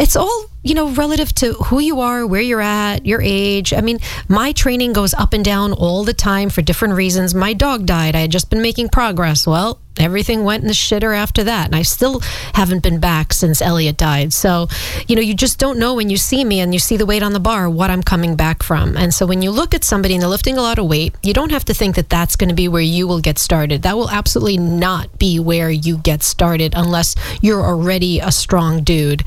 it's 0.00 0.16
all 0.16 0.50
you 0.64 0.74
know, 0.74 0.88
relative 0.88 1.32
to 1.34 1.52
who 1.52 1.78
you 1.78 2.00
are, 2.00 2.26
where 2.26 2.40
you're 2.40 2.60
at, 2.60 3.04
your 3.04 3.20
age. 3.20 3.74
I 3.74 3.82
mean, 3.82 3.98
my 4.28 4.52
training 4.52 4.94
goes 4.94 5.12
up 5.12 5.34
and 5.34 5.44
down 5.44 5.74
all 5.74 6.04
the 6.04 6.14
time 6.14 6.48
for 6.48 6.62
different 6.62 6.94
reasons. 6.94 7.34
My 7.34 7.43
dog 7.52 7.86
died. 7.86 8.16
I 8.16 8.20
had 8.20 8.32
just 8.32 8.50
been 8.50 8.62
making 8.62 8.88
progress. 8.88 9.46
Well, 9.46 9.80
everything 9.98 10.44
went 10.44 10.62
in 10.62 10.66
the 10.66 10.74
shitter 10.74 11.16
after 11.16 11.44
that. 11.44 11.66
And 11.66 11.76
I 11.76 11.82
still 11.82 12.20
haven't 12.54 12.82
been 12.82 13.00
back 13.00 13.32
since 13.32 13.62
Elliot 13.62 13.96
died. 13.96 14.32
So, 14.32 14.68
you 15.06 15.16
know, 15.16 15.22
you 15.22 15.34
just 15.34 15.58
don't 15.58 15.78
know 15.78 15.94
when 15.94 16.10
you 16.10 16.16
see 16.16 16.44
me 16.44 16.60
and 16.60 16.72
you 16.72 16.80
see 16.80 16.96
the 16.96 17.06
weight 17.06 17.22
on 17.22 17.32
the 17.32 17.40
bar 17.40 17.68
what 17.68 17.90
I'm 17.90 18.02
coming 18.02 18.36
back 18.36 18.62
from. 18.62 18.96
And 18.96 19.12
so 19.12 19.26
when 19.26 19.42
you 19.42 19.50
look 19.50 19.74
at 19.74 19.84
somebody 19.84 20.14
and 20.14 20.22
they're 20.22 20.28
lifting 20.28 20.58
a 20.58 20.62
lot 20.62 20.78
of 20.78 20.86
weight, 20.86 21.14
you 21.22 21.32
don't 21.32 21.52
have 21.52 21.64
to 21.66 21.74
think 21.74 21.96
that 21.96 22.08
that's 22.08 22.36
going 22.36 22.48
to 22.48 22.54
be 22.54 22.68
where 22.68 22.82
you 22.82 23.06
will 23.06 23.20
get 23.20 23.38
started. 23.38 23.82
That 23.82 23.96
will 23.96 24.10
absolutely 24.10 24.58
not 24.58 25.18
be 25.18 25.38
where 25.38 25.70
you 25.70 25.98
get 25.98 26.22
started 26.22 26.72
unless 26.76 27.14
you're 27.40 27.62
already 27.62 28.20
a 28.20 28.32
strong 28.32 28.82
dude. 28.82 29.24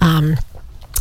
Um, 0.00 0.36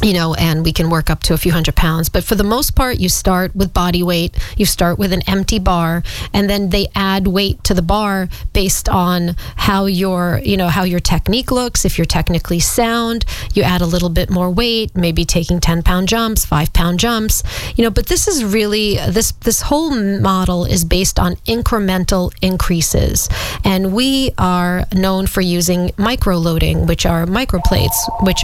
you 0.02 0.14
know, 0.14 0.34
and 0.36 0.64
we 0.64 0.72
can 0.72 0.90
work 0.90 1.10
up 1.10 1.22
to 1.24 1.34
a 1.34 1.38
few 1.38 1.52
hundred 1.52 1.76
pounds. 1.76 2.10
But 2.10 2.24
for 2.24 2.36
the 2.36 2.44
most 2.44 2.76
part, 2.76 3.00
you 3.00 3.10
start 3.10 3.56
with 3.56 3.74
body 3.74 4.04
weight, 4.04 4.38
you 4.58 4.66
start 4.66 4.98
with 4.98 5.12
an 5.12 5.22
empty 5.28 5.60
bar, 5.60 6.04
and 6.34 6.50
then 6.50 6.70
they 6.70 6.88
add 6.96 7.28
weight 7.28 7.64
to 7.66 7.74
the 7.74 7.82
bar 7.82 8.30
based 8.54 8.88
on 8.88 9.36
how 9.56 9.86
your, 9.86 10.42
you 10.44 10.58
know, 10.58 10.68
how 10.68 10.84
your 10.84 11.00
technique 11.00 11.52
looks. 11.52 11.86
If 11.86 11.98
you're 11.98 12.06
technically 12.06 12.60
sound, 12.60 13.26
you 13.54 13.64
add 13.64 13.82
a 13.82 13.86
little 13.86 14.10
bit 14.10 14.30
more 14.30 14.50
weight, 14.50 14.96
maybe 14.96 15.26
taking 15.26 15.60
10 15.60 15.84
pound 15.84 16.08
jumps, 16.08 16.46
five 16.46 16.72
pound 16.74 17.00
jumps, 17.00 17.44
you 17.76 17.84
know, 17.84 17.90
but 17.90 18.08
this 18.08 18.28
is 18.28 18.44
really, 18.44 18.96
this, 18.96 19.32
this 19.42 19.62
whole 19.62 19.92
model 19.92 20.66
is 20.66 20.86
based 20.86 21.20
on 21.20 21.36
incremental 21.48 22.32
increases. 22.42 23.28
And 23.66 23.94
we 23.94 24.32
are 24.38 24.86
known 24.94 25.28
for 25.28 25.42
using 25.42 25.92
micro 25.98 26.38
loading, 26.38 26.86
which 26.86 27.06
are 27.06 27.26
microplates, 27.26 27.96
which 28.26 28.44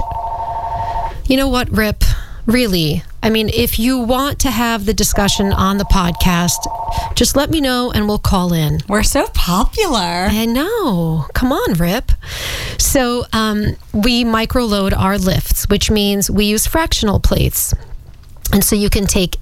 you 1.27 1.37
know 1.37 1.49
what, 1.49 1.69
Rip? 1.71 2.03
Really, 2.45 3.03
I 3.23 3.31
mean, 3.31 3.49
if 3.49 3.79
you 3.79 3.97
want 3.97 4.37
to 4.41 4.51
have 4.51 4.85
the 4.85 4.93
discussion 4.93 5.51
on 5.51 5.79
the 5.79 5.83
podcast, 5.85 6.59
just 7.15 7.35
let 7.35 7.49
me 7.49 7.59
know 7.59 7.91
and 7.91 8.07
we'll 8.07 8.19
call 8.19 8.53
in. 8.53 8.81
We're 8.87 9.01
so 9.01 9.25
popular. 9.33 9.97
I 9.97 10.45
know. 10.45 11.25
Come 11.33 11.51
on, 11.51 11.73
Rip. 11.73 12.11
So 12.77 13.25
um, 13.33 13.75
we 13.93 14.23
microload 14.23 14.95
our 14.95 15.17
lifts, 15.17 15.67
which 15.69 15.89
means 15.89 16.29
we 16.29 16.45
use 16.45 16.67
fractional 16.67 17.19
plates. 17.19 17.73
And 18.53 18.63
so 18.63 18.75
you 18.75 18.91
can 18.91 19.07
take 19.07 19.37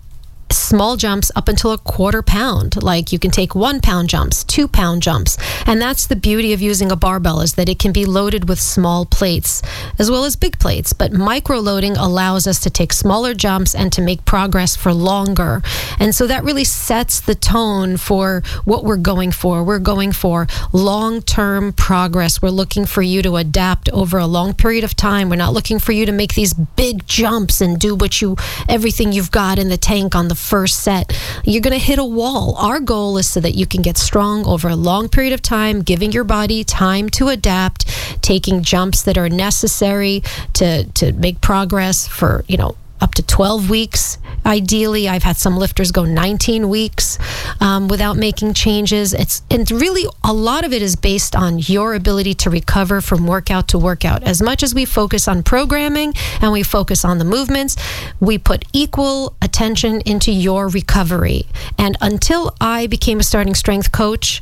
small 0.53 0.97
jumps 0.97 1.31
up 1.35 1.47
until 1.47 1.71
a 1.71 1.77
quarter 1.77 2.21
pound. 2.21 2.81
Like 2.81 3.11
you 3.11 3.19
can 3.19 3.31
take 3.31 3.55
one 3.55 3.79
pound 3.81 4.09
jumps, 4.09 4.43
two 4.43 4.67
pound 4.67 5.01
jumps. 5.01 5.37
And 5.65 5.81
that's 5.81 6.07
the 6.07 6.15
beauty 6.15 6.53
of 6.53 6.61
using 6.61 6.91
a 6.91 6.95
barbell 6.95 7.41
is 7.41 7.53
that 7.55 7.69
it 7.69 7.79
can 7.79 7.91
be 7.91 8.05
loaded 8.05 8.47
with 8.47 8.59
small 8.59 9.05
plates 9.05 9.61
as 9.99 10.09
well 10.09 10.25
as 10.25 10.35
big 10.35 10.59
plates. 10.59 10.93
But 10.93 11.13
micro 11.13 11.59
loading 11.59 11.97
allows 11.97 12.47
us 12.47 12.59
to 12.61 12.69
take 12.69 12.93
smaller 12.93 13.33
jumps 13.33 13.75
and 13.75 13.91
to 13.93 14.01
make 14.01 14.25
progress 14.25 14.75
for 14.75 14.93
longer. 14.93 15.61
And 15.99 16.13
so 16.15 16.27
that 16.27 16.43
really 16.43 16.63
sets 16.63 17.19
the 17.19 17.35
tone 17.35 17.97
for 17.97 18.43
what 18.65 18.83
we're 18.83 18.97
going 18.97 19.31
for. 19.31 19.63
We're 19.63 19.79
going 19.79 20.11
for 20.11 20.47
long 20.71 21.21
term 21.21 21.73
progress. 21.73 22.41
We're 22.41 22.49
looking 22.49 22.85
for 22.85 23.01
you 23.01 23.21
to 23.23 23.37
adapt 23.37 23.89
over 23.89 24.17
a 24.17 24.27
long 24.27 24.53
period 24.53 24.83
of 24.83 24.95
time. 24.95 25.29
We're 25.29 25.35
not 25.35 25.53
looking 25.53 25.79
for 25.79 25.91
you 25.91 26.05
to 26.05 26.11
make 26.11 26.35
these 26.35 26.53
big 26.53 27.05
jumps 27.07 27.61
and 27.61 27.79
do 27.79 27.95
what 27.95 28.21
you, 28.21 28.35
everything 28.67 29.11
you've 29.11 29.31
got 29.31 29.59
in 29.59 29.69
the 29.69 29.77
tank 29.77 30.15
on 30.15 30.27
the 30.27 30.35
first 30.43 30.81
set. 30.81 31.17
You're 31.43 31.61
going 31.61 31.77
to 31.79 31.83
hit 31.83 31.99
a 31.99 32.05
wall. 32.05 32.55
Our 32.57 32.79
goal 32.79 33.17
is 33.17 33.27
so 33.27 33.39
that 33.39 33.55
you 33.55 33.65
can 33.65 33.81
get 33.81 33.97
strong 33.97 34.45
over 34.45 34.69
a 34.69 34.75
long 34.75 35.09
period 35.09 35.33
of 35.33 35.41
time, 35.41 35.81
giving 35.81 36.11
your 36.11 36.23
body 36.23 36.63
time 36.63 37.09
to 37.11 37.29
adapt, 37.29 37.87
taking 38.21 38.61
jumps 38.61 39.03
that 39.03 39.17
are 39.17 39.29
necessary 39.29 40.23
to, 40.53 40.85
to 40.91 41.13
make 41.13 41.41
progress 41.41 42.07
for, 42.07 42.43
you 42.47 42.57
know, 42.57 42.75
up 43.03 43.13
to 43.15 43.21
12 43.21 43.69
weeks. 43.69 44.17
Ideally, 44.45 45.09
I've 45.09 45.23
had 45.23 45.35
some 45.35 45.57
lifters 45.57 45.91
go 45.91 46.05
19 46.05 46.69
weeks 46.69 47.19
um, 47.59 47.89
without 47.89 48.15
making 48.15 48.53
changes. 48.53 49.13
It's 49.13 49.41
and 49.51 49.69
really 49.69 50.05
a 50.23 50.31
lot 50.31 50.63
of 50.63 50.71
it 50.71 50.81
is 50.81 50.95
based 50.95 51.35
on 51.35 51.59
your 51.59 51.95
ability 51.95 52.33
to 52.35 52.49
recover 52.49 53.01
from 53.01 53.27
workout 53.27 53.67
to 53.69 53.77
workout. 53.77 54.23
As 54.23 54.41
much 54.41 54.63
as 54.63 54.73
we 54.73 54.85
focus 54.85 55.27
on 55.27 55.43
programming 55.43 56.13
and 56.41 56.53
we 56.53 56.63
focus 56.63 57.03
on 57.03 57.17
the 57.17 57.25
movements, 57.25 57.75
we 58.21 58.37
put 58.37 58.63
equal 58.71 59.35
attention 59.41 59.99
into 60.01 60.31
your 60.31 60.69
recovery. 60.69 61.45
And 61.77 61.97
until 61.99 62.55
I 62.61 62.87
became 62.87 63.19
a 63.19 63.23
starting 63.23 63.53
strength 63.53 63.91
coach, 63.91 64.41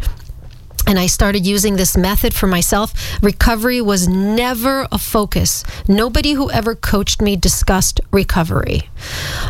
and 0.87 0.99
I 0.99 1.07
started 1.07 1.45
using 1.45 1.75
this 1.75 1.97
method 1.97 2.33
for 2.33 2.47
myself. 2.47 2.93
Recovery 3.21 3.81
was 3.81 4.07
never 4.07 4.87
a 4.91 4.97
focus. 4.97 5.63
Nobody 5.87 6.33
who 6.33 6.49
ever 6.51 6.75
coached 6.75 7.21
me 7.21 7.35
discussed 7.35 8.01
recovery. 8.11 8.89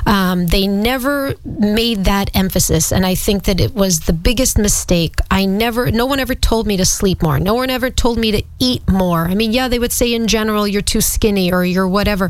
Um, 0.05 0.47
they 0.47 0.67
never 0.67 1.35
made 1.45 2.05
that 2.05 2.29
emphasis, 2.35 2.91
and 2.91 3.05
I 3.05 3.15
think 3.15 3.43
that 3.43 3.59
it 3.59 3.73
was 3.73 4.01
the 4.01 4.13
biggest 4.13 4.57
mistake. 4.57 5.15
I 5.29 5.45
never, 5.45 5.91
no 5.91 6.05
one 6.05 6.19
ever 6.19 6.35
told 6.35 6.67
me 6.67 6.77
to 6.77 6.85
sleep 6.85 7.21
more. 7.21 7.39
No 7.39 7.53
one 7.53 7.69
ever 7.69 7.89
told 7.89 8.17
me 8.17 8.31
to 8.31 8.43
eat 8.59 8.87
more. 8.89 9.25
I 9.25 9.35
mean, 9.35 9.51
yeah, 9.51 9.67
they 9.67 9.79
would 9.79 9.91
say 9.91 10.13
in 10.13 10.27
general 10.27 10.67
you're 10.67 10.81
too 10.81 11.01
skinny 11.01 11.51
or 11.51 11.63
you're 11.63 11.87
whatever, 11.87 12.29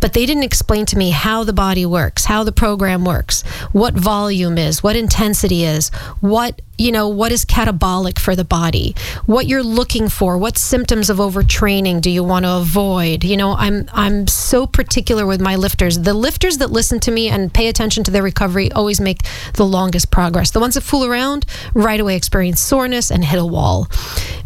but 0.00 0.12
they 0.12 0.26
didn't 0.26 0.42
explain 0.44 0.86
to 0.86 0.98
me 0.98 1.10
how 1.10 1.44
the 1.44 1.52
body 1.52 1.86
works, 1.86 2.24
how 2.24 2.44
the 2.44 2.52
program 2.52 3.04
works, 3.04 3.42
what 3.72 3.94
volume 3.94 4.58
is, 4.58 4.82
what 4.82 4.96
intensity 4.96 5.64
is, 5.64 5.88
what 6.20 6.60
you 6.78 6.92
know 6.92 7.08
what 7.08 7.32
is 7.32 7.44
catabolic 7.44 8.18
for 8.18 8.35
the 8.36 8.44
body 8.44 8.94
what 9.26 9.46
you're 9.46 9.62
looking 9.62 10.08
for 10.08 10.38
what 10.38 10.56
symptoms 10.56 11.10
of 11.10 11.18
overtraining 11.18 12.00
do 12.00 12.10
you 12.10 12.22
want 12.22 12.44
to 12.44 12.52
avoid? 12.52 13.24
You 13.24 13.36
know 13.36 13.52
i'm 13.52 13.88
i'm 13.92 14.26
so 14.26 14.66
particular 14.66 15.26
with 15.26 15.40
my 15.40 15.56
lifters. 15.56 15.98
The 15.98 16.14
lifters 16.14 16.58
that 16.58 16.70
listen 16.70 17.00
to 17.00 17.10
me 17.10 17.28
and 17.28 17.52
pay 17.52 17.68
attention 17.68 18.04
to 18.04 18.10
their 18.10 18.22
recovery 18.22 18.70
always 18.72 19.00
make 19.00 19.22
the 19.54 19.64
longest 19.64 20.10
progress. 20.10 20.50
The 20.50 20.60
ones 20.60 20.74
that 20.74 20.82
fool 20.82 21.04
around 21.04 21.46
right 21.74 21.98
away 21.98 22.16
experience 22.16 22.60
soreness 22.60 23.10
and 23.10 23.24
hit 23.24 23.38
a 23.38 23.44
wall. 23.46 23.88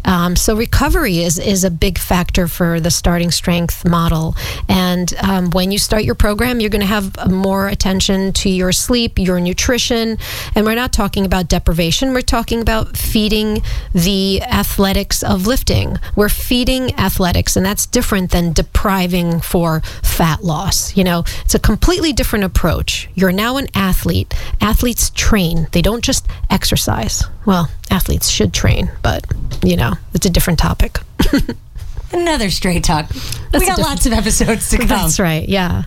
Um, 0.05 0.35
so 0.35 0.55
recovery 0.55 1.19
is 1.19 1.37
is 1.37 1.63
a 1.63 1.71
big 1.71 1.97
factor 1.97 2.47
for 2.47 2.79
the 2.79 2.91
starting 2.91 3.31
strength 3.31 3.87
model. 3.87 4.35
And 4.67 5.13
um, 5.21 5.51
when 5.51 5.71
you 5.71 5.77
start 5.77 6.03
your 6.03 6.15
program 6.15 6.59
you're 6.59 6.69
going 6.69 6.81
to 6.81 6.87
have 6.87 7.31
more 7.31 7.67
attention 7.67 8.33
to 8.33 8.49
your 8.49 8.71
sleep 8.71 9.19
your 9.19 9.39
nutrition. 9.39 10.17
And 10.55 10.65
we're 10.65 10.75
not 10.75 10.93
talking 10.93 11.25
about 11.25 11.47
deprivation. 11.47 12.13
We're 12.13 12.21
talking 12.21 12.61
about 12.61 12.97
feeding 12.97 13.61
the 13.93 14.41
athletics 14.43 15.23
of 15.23 15.47
lifting. 15.47 15.97
We're 16.15 16.29
feeding 16.29 16.93
athletics, 16.99 17.55
and 17.55 17.65
that's 17.65 17.85
different 17.85 18.31
than 18.31 18.53
depriving 18.53 19.41
for 19.41 19.81
fat 20.03 20.43
loss. 20.43 20.95
You 20.95 21.03
know, 21.03 21.23
it's 21.43 21.55
a 21.55 21.59
completely 21.59 22.13
different 22.13 22.45
approach. 22.45 23.09
You're 23.15 23.31
now 23.31 23.57
an 23.57 23.67
athlete. 23.75 24.33
Athletes 24.59 25.09
train, 25.11 25.67
they 25.71 25.81
don't 25.81 26.03
just 26.03 26.27
exercise. 26.49 27.23
Well, 27.45 27.69
athletes 27.89 28.29
should 28.29 28.53
train, 28.53 28.91
but, 29.01 29.25
you 29.63 29.75
know, 29.75 29.93
it's 30.13 30.25
a 30.25 30.29
different 30.29 30.59
topic. 30.59 30.99
Another 32.13 32.49
straight 32.49 32.83
talk. 32.83 33.07
That's 33.51 33.63
we 33.63 33.67
got 33.67 33.79
lots 33.79 34.05
of 34.05 34.13
episodes 34.13 34.69
to 34.69 34.77
come. 34.77 34.87
That's 34.87 35.19
right. 35.19 35.47
Yeah. 35.47 35.83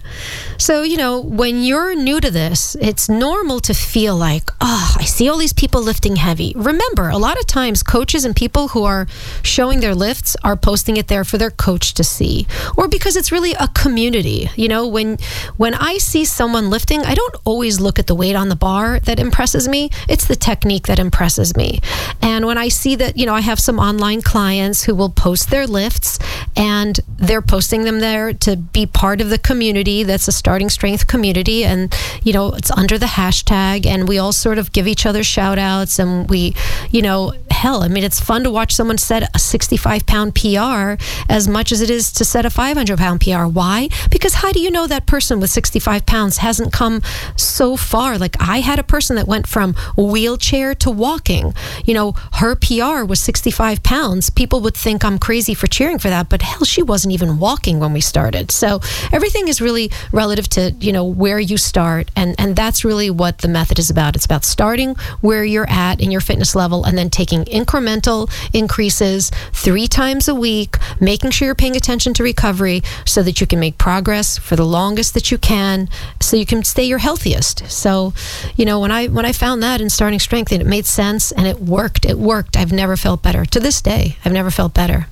So, 0.59 0.83
you 0.83 0.97
know, 0.97 1.21
when 1.21 1.63
you're 1.63 1.95
new 1.95 2.21
to 2.21 2.31
this, 2.31 2.77
it's 2.81 3.09
normal 3.09 3.61
to 3.61 3.75
feel 3.75 4.17
like, 4.17 4.51
oh, 4.61 4.97
I 4.99 5.05
see 5.05 5.29
all 5.29 5.39
these 5.39 5.53
people 5.53 5.83
lifting 5.83 6.17
heavy. 6.17 6.53
Remember, 6.57 7.09
a 7.09 7.17
lot 7.17 7.39
of 7.39 7.47
times 7.47 7.83
coaches 7.83 8.25
and 8.25 8.37
people 8.37 8.69
who 8.69 8.85
are 8.85 9.07
showing 9.43 9.81
their 9.81 9.95
lifts 9.95 10.37
are 10.45 10.57
posting 10.57 10.97
it 10.97 11.09
there 11.09 11.25
for 11.25 11.39
their 11.39 11.51
coach 11.51 11.95
to 11.95 12.05
see 12.05 12.47
or 12.77 12.89
because 12.89 13.17
it's 13.17 13.33
really 13.33 13.53
a 13.55 13.69
community. 13.69 14.49
You 14.57 14.69
know, 14.69 14.87
when 14.87 15.19
when 15.57 15.75
I 15.75 15.99
see 15.99 16.25
someone 16.25 16.71
lifting, 16.71 17.01
I 17.03 17.15
don't 17.15 17.37
always 17.45 17.81
look 17.81 17.99
at 17.99 18.07
the 18.07 18.15
weight 18.15 18.37
on 18.37 18.49
the 18.49 18.57
bar 18.57 19.01
that 19.01 19.19
impresses 19.19 19.69
me. 19.69 19.91
It's 20.09 20.27
the 20.27 20.37
technique 20.37 20.87
that 20.87 20.99
impresses 20.99 21.57
me. 21.57 21.81
And 22.23 22.47
when 22.47 22.59
I 22.59 22.69
see 22.69 22.95
that, 22.97 23.17
you 23.17 23.27
know, 23.27 23.35
I 23.35 23.41
have 23.41 23.59
some 23.59 23.79
online 23.79 24.23
clients 24.23 24.85
who 24.85 24.95
will 24.95 25.11
post 25.11 25.51
their 25.51 25.67
lifts 25.67 26.14
and 26.57 27.01
they're 27.17 27.43
posting 27.43 27.85
them 27.85 28.01
there 28.01 28.33
to 28.33 28.57
be 28.57 28.87
part 28.87 29.21
of 29.21 29.31
the 29.31 29.39
community 29.39 30.03
that's 30.03 30.29
a 30.29 30.33
starting 30.33 30.71
strength 30.71 31.07
community. 31.07 31.65
And 31.65 31.95
you 32.23 32.33
know 32.33 32.53
it's 32.53 32.71
under 32.71 32.99
the 32.99 33.07
hashtag 33.07 33.87
and 33.87 34.09
we 34.09 34.19
all 34.19 34.33
sort 34.33 34.59
of 34.59 34.73
give 34.73 34.87
each 34.87 35.07
other 35.07 35.23
shout 35.23 35.59
outs 35.59 35.99
and 35.99 36.29
we 36.29 36.55
you 36.91 37.03
know 37.03 37.33
hell. 37.65 37.83
I 37.83 37.89
mean 37.89 38.05
it's 38.05 38.21
fun 38.21 38.45
to 38.45 38.51
watch 38.51 38.75
someone 38.75 38.99
set 38.99 39.23
a 39.35 39.39
65 39.39 40.05
pound 40.05 40.35
pr 40.35 41.03
as 41.31 41.49
much 41.49 41.73
as 41.73 41.81
it 41.81 41.89
is 41.89 42.13
to 42.13 42.23
set 42.23 42.45
a 42.45 42.51
500 42.51 42.99
pound 42.99 43.23
pr 43.23 43.47
why? 43.47 43.89
Because 44.11 44.35
how 44.35 44.53
do 44.53 44.61
you 44.61 44.71
know 44.71 44.87
that 44.87 45.07
person 45.07 45.41
with 45.41 45.49
65 45.49 46.05
pounds 46.05 46.37
hasn't 46.37 46.75
come 46.75 47.01
so 47.37 47.75
far? 47.75 48.19
Like 48.19 48.37
i 48.39 48.61
had 48.61 48.79
a 48.79 48.83
person 48.83 49.17
that 49.17 49.27
went 49.27 49.47
from 49.47 49.73
wheelchair 49.97 50.75
to 50.75 50.91
walking. 50.91 51.55
You 51.87 51.95
know 51.95 52.13
her 52.35 52.55
pr 52.55 53.07
was 53.07 53.21
65 53.21 53.83
pounds. 53.83 54.29
People 54.29 54.61
would 54.61 54.77
think 54.77 55.03
i'm 55.03 55.19
crazy 55.19 55.55
for 55.55 55.67
cheering 55.67 55.99
for 55.99 56.11
that 56.11 56.29
but 56.29 56.43
hell 56.43 56.65
she 56.65 56.83
wasn't 56.83 57.15
even 57.15 57.39
walking 57.39 57.81
when 57.81 57.95
we 57.95 58.03
started. 58.03 58.51
So 58.51 58.81
everything 59.11 59.49
is 59.49 59.63
really 59.63 59.91
relative 60.13 60.51
to 60.51 60.75
you 60.81 60.93
know 60.93 61.05
where 61.05 61.41
you 61.41 61.57
start 61.57 62.11
and 62.15 62.35
and 62.39 62.55
that's 62.55 62.85
really 62.85 63.09
what 63.09 63.39
the 63.39 63.49
method 63.49 63.79
is 63.79 63.89
about. 63.89 64.17
It's 64.17 64.27
about 64.27 64.45
starting 64.45 64.97
where 65.23 65.45
you're 65.45 65.71
at 65.71 66.03
in 66.03 66.11
your 66.11 66.21
fitness 66.21 66.55
level 66.55 66.85
and 66.85 66.99
then 66.99 67.09
taking 67.09 67.45
incremental 67.55 68.31
increases 68.53 69.31
three 69.53 69.87
times 69.87 70.29
a 70.29 70.35
week 70.35 70.77
making 71.01 71.31
sure 71.31 71.47
you're 71.47 71.55
paying 71.55 71.77
attention 71.77 72.13
to 72.13 72.23
recovery 72.23 72.83
so 73.07 73.23
that 73.23 73.41
you 73.41 73.47
can 73.47 73.61
make 73.61 73.79
progress 73.79 74.37
for 74.37 74.57
the 74.57 74.67
longest 74.67 75.15
that 75.15 75.31
you 75.31 75.39
can 75.39 75.89
so 76.21 76.37
you 76.37 76.47
can 76.47 76.63
stay 76.63 76.85
your 76.85 76.99
healthiest 76.99 77.71
so 77.71 78.13
you 78.57 78.65
know 78.65 78.79
when 78.79 78.91
i 78.91 79.07
when 79.07 79.25
i 79.25 79.33
found 79.33 79.63
that 79.63 79.81
in 79.81 79.89
starting 79.89 80.19
strength 80.19 80.53
it 80.53 80.67
made 80.67 80.85
sense 80.85 81.33
and 81.33 81.47
it 81.47 81.61
worked 81.61 82.05
it 82.05 82.19
worked 82.19 82.57
i've 82.57 82.73
never 82.73 82.97
felt 82.97 83.23
better 83.23 83.45
to 83.45 83.61
this 83.61 83.81
day 83.81 84.17
i've 84.25 84.33
never 84.33 84.51
felt 84.51 84.75
better 84.75 85.07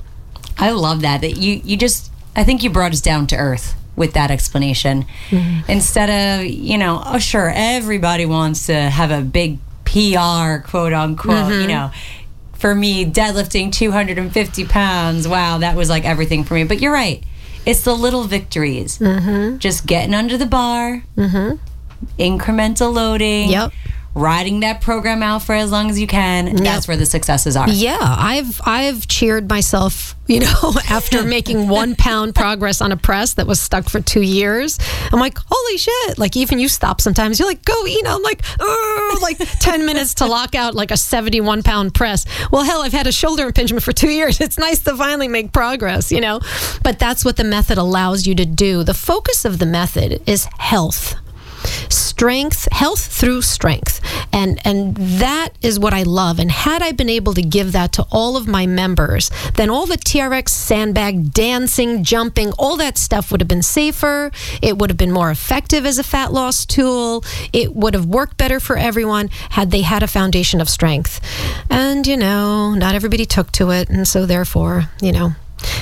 I 0.59 0.71
love 0.71 1.01
that. 1.03 1.21
That 1.21 1.37
you 1.37 1.61
you 1.65 1.77
just 1.77 2.11
I 2.37 2.45
think 2.45 2.63
you 2.63 2.71
brought 2.71 2.93
us 2.93 3.01
down 3.01 3.27
to 3.29 3.37
earth 3.37 3.75
with 3.97 4.15
that 4.15 4.31
explanation. 4.31 5.07
Mm-hmm. 5.29 5.71
Instead 5.71 6.41
of, 6.41 6.47
you 6.47 6.79
know, 6.79 7.03
oh 7.05 7.19
sure, 7.19 7.53
everybody 7.55 8.27
wants 8.27 8.67
to 8.67 8.75
have 8.75 9.11
a 9.11 9.21
big 9.21 9.59
PR 9.85 10.67
quote 10.67 10.93
unquote, 10.93 11.37
mm-hmm. 11.37 11.63
you 11.63 11.69
know. 11.69 11.91
For 12.63 12.77
me, 12.77 13.05
deadlifting 13.05 13.73
250 13.73 14.67
pounds, 14.67 15.27
wow, 15.27 15.59
that 15.59 15.75
was 15.75 15.91
like 15.91 16.05
everything 16.05 16.45
for 16.45 16.55
me. 16.55 16.63
But 16.63 16.81
you're 16.81 16.93
right. 16.93 17.21
It's 17.67 17.83
the 17.83 17.93
little 17.93 18.23
victories. 18.23 18.99
Mm-hmm. 18.99 19.59
Just 19.59 19.85
getting 19.85 20.15
under 20.15 20.39
the 20.39 20.47
bar, 20.47 21.03
mm-hmm. 21.17 21.57
incremental 22.19 22.95
loading. 22.95 23.51
Yep 23.51 23.73
riding 24.15 24.61
that 24.61 24.81
program 24.81 25.23
out 25.23 25.43
for 25.43 25.55
as 25.55 25.71
long 25.71 25.89
as 25.91 25.99
you 25.99 26.07
can. 26.07 26.47
Yep. 26.47 26.57
That's 26.59 26.89
where 26.89 26.97
the 26.97 27.07
successes 27.07 27.57
are. 27.57 27.69
Yeah, 27.69 27.99
I've 28.01 28.61
I've 28.65 29.09
cheered 29.09 29.49
myself, 29.49 30.15
you 30.27 30.41
know, 30.41 30.75
after 30.91 31.23
making 31.25 31.69
one 31.69 31.95
pound 31.95 32.35
progress 32.35 32.81
on 32.81 32.93
a 32.93 32.97
press 32.97 33.35
that 33.35 33.47
was 33.47 33.61
stuck 33.61 33.89
for 33.89 34.01
two 34.01 34.23
years. 34.23 34.79
I'm 35.13 35.21
like, 35.21 35.39
holy 35.45 35.79
shit! 35.79 36.19
Like 36.19 36.37
even 36.37 36.59
you 36.59 36.69
stop 36.69 37.01
sometimes. 37.01 37.39
You're 37.39 37.49
like, 37.49 37.65
go, 37.65 37.85
you 37.85 38.03
know, 38.03 38.17
I'm 38.17 38.23
like, 38.23 38.43
like 39.23 39.39
ten 39.61 39.87
minutes 39.87 40.15
to 40.15 40.27
lock 40.27 40.55
out 40.55 40.75
like 40.75 40.91
a 40.91 40.97
71 40.97 41.63
pound 41.63 41.95
press. 41.95 42.27
Well, 42.51 42.65
hell, 42.65 42.83
I've 42.83 42.93
had 42.93 43.07
a 43.07 43.13
shoulder 43.13 43.47
impingement 43.47 43.83
for 43.83 43.93
two 43.93 44.11
years. 44.11 44.41
It's 44.41 44.59
nice 44.59 44.81
to 44.81 44.97
finally 44.97 45.29
make 45.29 45.53
progress, 45.53 46.13
you 46.13 46.21
know. 46.21 46.41
But 46.83 46.99
that's 46.99 47.25
what 47.25 47.37
the 47.37 47.45
method 47.45 47.79
allows 47.79 48.27
you 48.27 48.35
to 48.35 48.45
do. 48.45 48.85
The 48.85 48.95
focus 48.95 49.45
of 49.45 49.59
the 49.59 49.67
method 49.67 50.23
is 50.27 50.47
health 50.59 51.15
strength, 51.89 52.69
health 52.73 53.07
through 53.07 53.43
strength. 53.43 54.01
And 54.33 54.61
and 54.65 54.97
that 54.97 55.51
is 55.61 55.79
what 55.79 55.93
I 55.93 56.03
love. 56.03 56.39
And 56.39 56.51
had 56.51 56.83
I 56.83 56.93
been 56.93 57.09
able 57.09 57.35
to 57.35 57.43
give 57.43 57.73
that 57.73 57.93
to 57.93 58.07
all 58.11 58.37
of 58.37 58.47
my 58.47 58.67
members, 58.67 59.31
then 59.55 59.71
all 59.71 59.87
the 59.87 59.97
TRX 59.97 60.49
sandbag 60.51 61.33
dancing, 61.33 62.05
jumping, 62.05 62.53
all 62.59 62.77
that 62.77 62.97
stuff 62.99 63.31
would 63.31 63.41
have 63.41 63.49
been 63.49 63.63
safer. 63.63 64.31
It 64.61 64.79
would 64.79 64.91
have 64.91 64.97
been 64.97 65.13
more 65.13 65.31
effective 65.31 65.85
as 65.85 65.99
a 65.99 66.05
fat 66.05 66.33
loss 66.33 66.65
tool. 66.65 67.25
It 67.53 67.75
would 67.75 67.95
have 67.95 68.07
worked 68.07 68.37
better 68.37 68.61
for 68.61 68.77
everyone 68.77 69.29
had 69.51 69.71
they 69.71 69.83
had 69.83 70.03
a 70.03 70.07
foundation 70.09 70.61
of 70.61 70.69
strength. 70.69 71.21
And 71.69 72.07
you 72.07 72.17
know, 72.17 72.75
not 72.75 72.95
everybody 72.95 73.27
took 73.27 73.53
to 73.53 73.71
it, 73.71 73.89
and 73.89 74.07
so 74.07 74.27
therefore, 74.27 74.91
you 75.01 75.13
know, 75.13 75.35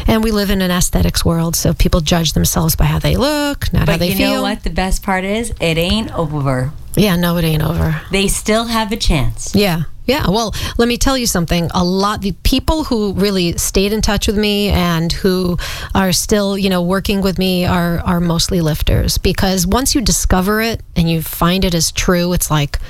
and 0.06 0.22
we 0.22 0.30
live 0.30 0.50
in 0.50 0.62
an 0.62 0.70
aesthetics 0.70 1.24
world, 1.24 1.56
so 1.56 1.74
people 1.74 2.00
judge 2.00 2.32
themselves 2.32 2.76
by 2.76 2.84
how 2.84 2.98
they 2.98 3.16
look, 3.16 3.72
not 3.72 3.86
but 3.86 3.92
how 3.92 3.98
they 3.98 4.08
you 4.08 4.16
feel. 4.16 4.28
You 4.28 4.34
know 4.36 4.42
what? 4.42 4.64
The 4.64 4.70
best 4.70 5.02
part 5.02 5.24
is, 5.24 5.50
it 5.60 5.78
ain't 5.78 6.12
over. 6.14 6.72
Yeah, 6.96 7.16
no, 7.16 7.36
it 7.36 7.44
ain't 7.44 7.62
over. 7.62 8.00
They 8.10 8.28
still 8.28 8.64
have 8.64 8.92
a 8.92 8.96
chance. 8.96 9.54
Yeah. 9.54 9.82
Yeah, 10.06 10.28
well, 10.28 10.52
let 10.76 10.88
me 10.88 10.98
tell 10.98 11.16
you 11.16 11.28
something. 11.28 11.70
A 11.72 11.84
lot 11.84 12.20
the 12.20 12.32
people 12.42 12.82
who 12.82 13.12
really 13.12 13.56
stayed 13.58 13.92
in 13.92 14.02
touch 14.02 14.26
with 14.26 14.36
me 14.36 14.68
and 14.68 15.12
who 15.12 15.56
are 15.94 16.10
still, 16.10 16.58
you 16.58 16.68
know, 16.68 16.82
working 16.82 17.20
with 17.20 17.38
me 17.38 17.64
are 17.64 18.00
are 18.00 18.18
mostly 18.18 18.60
lifters 18.60 19.18
because 19.18 19.68
once 19.68 19.94
you 19.94 20.00
discover 20.00 20.60
it 20.60 20.80
and 20.96 21.08
you 21.08 21.22
find 21.22 21.64
it 21.64 21.76
as 21.76 21.92
true, 21.92 22.32
it's 22.32 22.50
like 22.50 22.80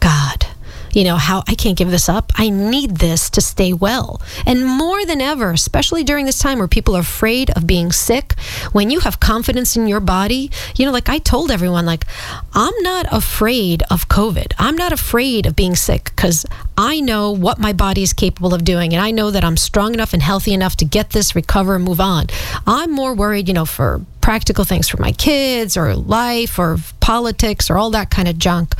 God, 0.00 0.46
you 0.94 1.04
know, 1.04 1.16
how 1.16 1.42
I 1.46 1.54
can't 1.54 1.76
give 1.76 1.90
this 1.90 2.08
up. 2.08 2.32
I 2.36 2.48
need 2.48 2.96
this 2.98 3.30
to 3.30 3.40
stay 3.40 3.72
well. 3.72 4.20
And 4.46 4.64
more 4.64 5.04
than 5.04 5.20
ever, 5.20 5.50
especially 5.50 6.04
during 6.04 6.26
this 6.26 6.38
time 6.38 6.58
where 6.58 6.68
people 6.68 6.96
are 6.96 7.00
afraid 7.00 7.50
of 7.50 7.66
being 7.66 7.92
sick, 7.92 8.34
when 8.72 8.90
you 8.90 9.00
have 9.00 9.20
confidence 9.20 9.76
in 9.76 9.86
your 9.86 10.00
body, 10.00 10.50
you 10.76 10.86
know, 10.86 10.92
like 10.92 11.08
I 11.08 11.18
told 11.18 11.50
everyone, 11.50 11.86
like, 11.86 12.04
I'm 12.52 12.74
not 12.82 13.06
afraid 13.10 13.82
of 13.90 14.08
COVID. 14.08 14.52
I'm 14.58 14.76
not 14.76 14.92
afraid 14.92 15.46
of 15.46 15.56
being 15.56 15.74
sick 15.74 16.12
because 16.16 16.46
I 16.76 17.00
know 17.00 17.30
what 17.30 17.58
my 17.58 17.72
body 17.72 18.02
is 18.02 18.12
capable 18.12 18.54
of 18.54 18.64
doing. 18.64 18.92
And 18.92 19.02
I 19.02 19.10
know 19.10 19.30
that 19.30 19.44
I'm 19.44 19.56
strong 19.56 19.94
enough 19.94 20.12
and 20.12 20.22
healthy 20.22 20.52
enough 20.52 20.76
to 20.76 20.84
get 20.84 21.10
this, 21.10 21.34
recover, 21.34 21.76
and 21.76 21.84
move 21.84 22.00
on. 22.00 22.26
I'm 22.66 22.90
more 22.90 23.14
worried, 23.14 23.48
you 23.48 23.54
know, 23.54 23.64
for 23.64 24.00
practical 24.20 24.64
things 24.64 24.88
for 24.88 24.96
my 24.96 25.12
kids 25.12 25.76
or 25.76 25.94
life 25.94 26.58
or 26.58 26.78
politics 27.00 27.68
or 27.68 27.76
all 27.76 27.90
that 27.90 28.10
kind 28.10 28.26
of 28.26 28.38
junk. 28.38 28.74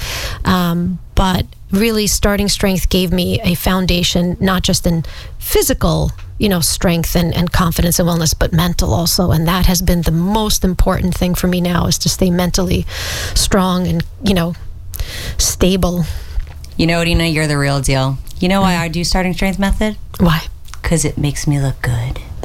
Um, 0.46 0.98
but 1.14 1.46
really, 1.70 2.06
starting 2.06 2.48
strength 2.48 2.88
gave 2.88 3.12
me 3.12 3.40
a 3.42 3.54
foundation, 3.54 4.36
not 4.40 4.62
just 4.62 4.86
in 4.86 5.04
physical, 5.38 6.12
you 6.38 6.48
know, 6.48 6.60
strength 6.60 7.14
and, 7.16 7.34
and 7.34 7.52
confidence 7.52 7.98
and 7.98 8.08
wellness, 8.08 8.34
but 8.38 8.52
mental 8.52 8.92
also. 8.92 9.30
And 9.30 9.46
that 9.46 9.66
has 9.66 9.82
been 9.82 10.02
the 10.02 10.12
most 10.12 10.64
important 10.64 11.14
thing 11.14 11.34
for 11.34 11.46
me 11.46 11.60
now 11.60 11.86
is 11.86 11.98
to 11.98 12.08
stay 12.08 12.30
mentally 12.30 12.86
strong 13.34 13.86
and, 13.86 14.04
you 14.24 14.34
know, 14.34 14.54
stable. 15.38 16.04
You 16.76 16.86
know, 16.86 17.04
Dina, 17.04 17.24
you're 17.24 17.46
the 17.46 17.58
real 17.58 17.80
deal. 17.80 18.18
You 18.40 18.48
know 18.48 18.60
why 18.60 18.76
I 18.76 18.88
do 18.88 19.04
starting 19.04 19.32
strength 19.32 19.58
method? 19.58 19.96
Why? 20.18 20.42
Because 20.82 21.04
it 21.04 21.16
makes 21.16 21.46
me 21.46 21.60
look 21.60 21.80
good. 21.80 22.18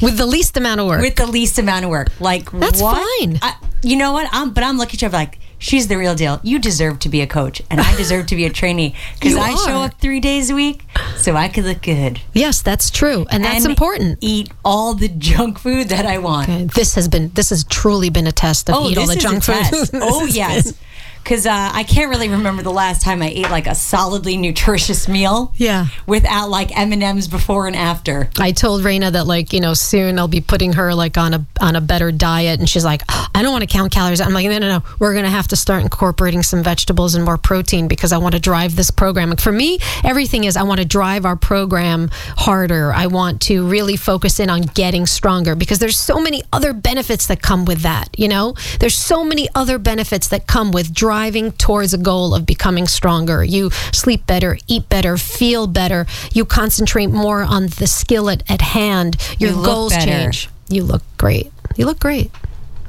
With 0.00 0.16
the 0.16 0.26
least 0.26 0.56
amount 0.56 0.80
of 0.80 0.86
work. 0.86 1.00
With 1.00 1.16
the 1.16 1.26
least 1.26 1.58
amount 1.58 1.84
of 1.84 1.90
work. 1.90 2.08
Like, 2.20 2.50
That's 2.52 2.80
what? 2.80 2.96
fine. 3.20 3.38
I, 3.42 3.56
you 3.82 3.96
know 3.96 4.12
what? 4.12 4.28
I'm, 4.32 4.52
but 4.52 4.62
I'm 4.62 4.78
looking 4.78 4.98
at 4.98 5.02
you 5.02 5.08
like, 5.08 5.38
she's 5.58 5.88
the 5.88 5.96
real 5.98 6.14
deal. 6.14 6.40
You 6.42 6.58
deserve 6.58 6.98
to 7.00 7.08
be 7.08 7.20
a 7.20 7.26
coach, 7.26 7.60
and 7.70 7.80
I 7.80 7.96
deserve 7.96 8.26
to 8.28 8.36
be 8.36 8.44
a 8.44 8.50
trainee 8.50 8.94
because 9.20 9.36
I 9.36 9.54
show 9.54 9.80
up 9.82 9.94
three 10.00 10.20
days 10.20 10.50
a 10.50 10.54
week 10.54 10.84
so 11.16 11.34
I 11.36 11.48
could 11.48 11.64
look 11.64 11.82
good. 11.82 12.20
yes, 12.32 12.62
that's 12.62 12.90
true. 12.90 13.26
And 13.30 13.44
that's 13.44 13.64
and 13.64 13.70
important. 13.70 14.18
Eat 14.20 14.50
all 14.64 14.94
the 14.94 15.08
junk 15.08 15.58
food 15.58 15.88
that 15.88 16.06
I 16.06 16.18
want. 16.18 16.48
Okay, 16.48 16.64
This 16.64 16.94
has 16.94 17.08
been 17.08 17.30
this 17.34 17.50
has 17.50 17.64
truly 17.64 18.10
been 18.10 18.26
a 18.26 18.32
test 18.32 18.68
of 18.68 18.76
Oh, 18.76 18.88
eat 18.88 18.98
all 18.98 19.06
the 19.06 19.16
junk 19.16 19.42
food. 19.44 19.54
test. 19.54 19.90
Oh 20.00 20.24
yes, 20.26 20.72
because 21.28 21.44
uh, 21.44 21.70
I 21.74 21.82
can't 21.82 22.08
really 22.08 22.30
remember 22.30 22.62
the 22.62 22.72
last 22.72 23.02
time 23.02 23.20
I 23.20 23.28
ate 23.28 23.50
like 23.50 23.66
a 23.66 23.74
solidly 23.74 24.38
nutritious 24.38 25.08
meal. 25.08 25.52
Yeah. 25.56 25.88
without 26.06 26.48
like 26.48 26.74
M 26.74 26.90
and 26.90 27.02
M's 27.02 27.28
before 27.28 27.66
and 27.66 27.76
after. 27.76 28.30
I 28.38 28.52
told 28.52 28.82
Raina 28.82 29.12
that 29.12 29.26
like 29.26 29.52
you 29.52 29.60
know 29.60 29.74
soon 29.74 30.18
I'll 30.18 30.26
be 30.26 30.40
putting 30.40 30.72
her 30.72 30.94
like 30.94 31.18
on 31.18 31.34
a 31.34 31.46
on 31.60 31.76
a 31.76 31.82
better 31.82 32.10
diet, 32.10 32.60
and 32.60 32.66
she's 32.66 32.84
like, 32.84 33.02
I 33.34 33.42
don't 33.42 33.52
want 33.52 33.60
to 33.60 33.66
count 33.66 33.92
calories. 33.92 34.22
I'm 34.22 34.32
like, 34.32 34.46
no, 34.46 34.56
no, 34.56 34.68
no. 34.68 34.82
We're 34.98 35.12
gonna 35.12 35.28
have 35.28 35.48
to 35.48 35.56
start 35.56 35.82
incorporating 35.82 36.42
some 36.42 36.62
vegetables 36.62 37.14
and 37.14 37.26
more 37.26 37.36
protein 37.36 37.88
because 37.88 38.10
I 38.10 38.16
want 38.16 38.34
to 38.34 38.40
drive 38.40 38.74
this 38.74 38.90
program. 38.90 39.36
For 39.36 39.52
me, 39.52 39.80
everything 40.04 40.44
is 40.44 40.56
I 40.56 40.62
want 40.62 40.80
to 40.80 40.86
drive 40.86 41.26
our 41.26 41.36
program 41.36 42.08
harder. 42.38 42.90
I 42.90 43.06
want 43.06 43.42
to 43.42 43.68
really 43.68 43.96
focus 43.96 44.40
in 44.40 44.48
on 44.48 44.62
getting 44.62 45.04
stronger 45.04 45.54
because 45.54 45.78
there's 45.78 45.98
so 45.98 46.20
many 46.20 46.42
other 46.54 46.72
benefits 46.72 47.26
that 47.26 47.42
come 47.42 47.66
with 47.66 47.82
that. 47.82 48.18
You 48.18 48.28
know, 48.28 48.54
there's 48.80 48.96
so 48.96 49.22
many 49.22 49.46
other 49.54 49.78
benefits 49.78 50.28
that 50.28 50.46
come 50.46 50.70
with 50.70 50.94
driving 50.94 51.17
towards 51.58 51.92
a 51.92 51.98
goal 51.98 52.34
of 52.34 52.46
becoming 52.46 52.86
stronger. 52.86 53.42
You 53.44 53.70
sleep 53.92 54.26
better, 54.26 54.56
eat 54.68 54.88
better, 54.88 55.16
feel 55.16 55.66
better. 55.66 56.06
You 56.32 56.44
concentrate 56.44 57.08
more 57.08 57.42
on 57.42 57.66
the 57.66 57.86
skill 57.86 58.30
at, 58.30 58.48
at 58.50 58.60
hand. 58.60 59.16
Your 59.38 59.50
You 59.50 59.64
goals 59.64 59.92
better. 59.92 60.10
change. 60.10 60.48
You 60.68 60.84
look 60.84 61.02
great. 61.16 61.50
You 61.76 61.86
look 61.86 61.98
great. 61.98 62.30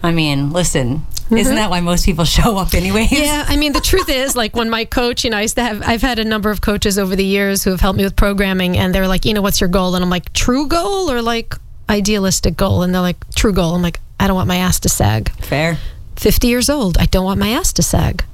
I 0.04 0.12
mean, 0.12 0.52
listen, 0.52 1.06
isn't 1.32 1.56
that 1.56 1.70
why 1.70 1.80
most 1.82 2.06
people 2.06 2.26
show 2.38 2.58
up 2.58 2.74
anyways? 2.74 3.10
Mm-hmm. 3.10 3.24
Yeah, 3.24 3.46
I 3.48 3.58
mean 3.58 3.74
the 3.74 3.82
truth 3.82 4.10
is 4.10 4.36
like 4.36 4.56
when 4.56 4.70
my 4.70 4.86
coach, 4.86 5.24
you 5.24 5.30
know, 5.30 5.38
I 5.38 5.42
used 5.42 5.56
to 5.56 5.64
have 5.64 5.82
I've 5.88 6.02
had 6.02 6.20
a 6.20 6.24
number 6.26 6.50
of 6.52 6.62
coaches 6.62 6.98
over 6.98 7.16
the 7.16 7.26
years 7.26 7.64
who 7.64 7.72
have 7.72 7.82
helped 7.82 7.98
me 7.98 8.04
with 8.04 8.16
programming 8.16 8.78
and 8.78 8.94
they're 8.96 9.08
like, 9.08 9.26
"You 9.26 9.34
know, 9.34 9.42
what's 9.42 9.60
your 9.60 9.68
goal?" 9.70 9.96
And 9.96 10.04
I'm 10.04 10.10
like, 10.10 10.32
"True 10.34 10.68
goal 10.68 11.12
or 11.12 11.22
like 11.22 11.54
idealistic 11.90 12.56
goal?" 12.58 12.84
And 12.84 12.94
they're 12.94 13.02
like, 13.02 13.18
"True 13.36 13.54
goal." 13.54 13.76
I'm 13.76 13.82
like, 13.82 14.00
"I 14.20 14.28
don't 14.28 14.36
want 14.36 14.48
my 14.48 14.58
ass 14.58 14.80
to 14.82 14.90
sag." 14.90 15.30
Fair. 15.44 15.78
50 16.20 16.48
years 16.50 16.70
old, 16.70 16.98
I 16.98 17.06
don't 17.06 17.24
want 17.24 17.40
my 17.40 17.50
ass 17.50 17.72
to 17.74 17.82
sag. 17.82 18.26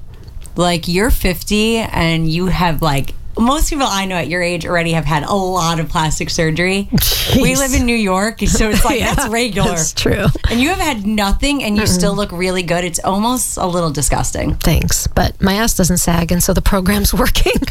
Like 0.55 0.87
you're 0.87 1.11
50 1.11 1.77
and 1.77 2.27
you 2.27 2.47
have 2.47 2.81
like 2.81 3.13
most 3.37 3.69
people 3.69 3.85
I 3.85 4.05
know 4.05 4.15
at 4.15 4.27
your 4.27 4.41
age 4.41 4.65
already 4.65 4.93
have 4.93 5.05
had 5.05 5.21
a 5.23 5.33
lot 5.35 5.79
of 5.79 5.87
plastic 5.89 6.31
surgery. 6.31 6.89
We 7.35 7.55
live 7.55 7.73
in 7.73 7.85
New 7.85 7.95
York, 7.95 8.39
so 8.39 8.69
it's 8.69 8.83
like 8.83 8.99
that's 9.01 9.27
regular. 9.27 9.69
That's 9.69 9.93
true. 9.93 10.25
And 10.49 10.59
you 10.59 10.69
have 10.69 10.79
had 10.79 11.05
nothing 11.05 11.63
and 11.63 11.77
you 11.77 11.85
still 11.85 12.15
look 12.15 12.31
really 12.31 12.63
good. 12.63 12.83
It's 12.85 12.99
almost 13.03 13.57
a 13.57 13.67
little 13.67 13.91
disgusting. 13.91 14.55
Thanks, 14.55 15.05
but 15.05 15.39
my 15.39 15.53
ass 15.53 15.75
doesn't 15.75 15.97
sag, 15.97 16.31
and 16.31 16.41
so 16.41 16.53
the 16.53 16.61
program's 16.63 17.13
working. 17.23 17.61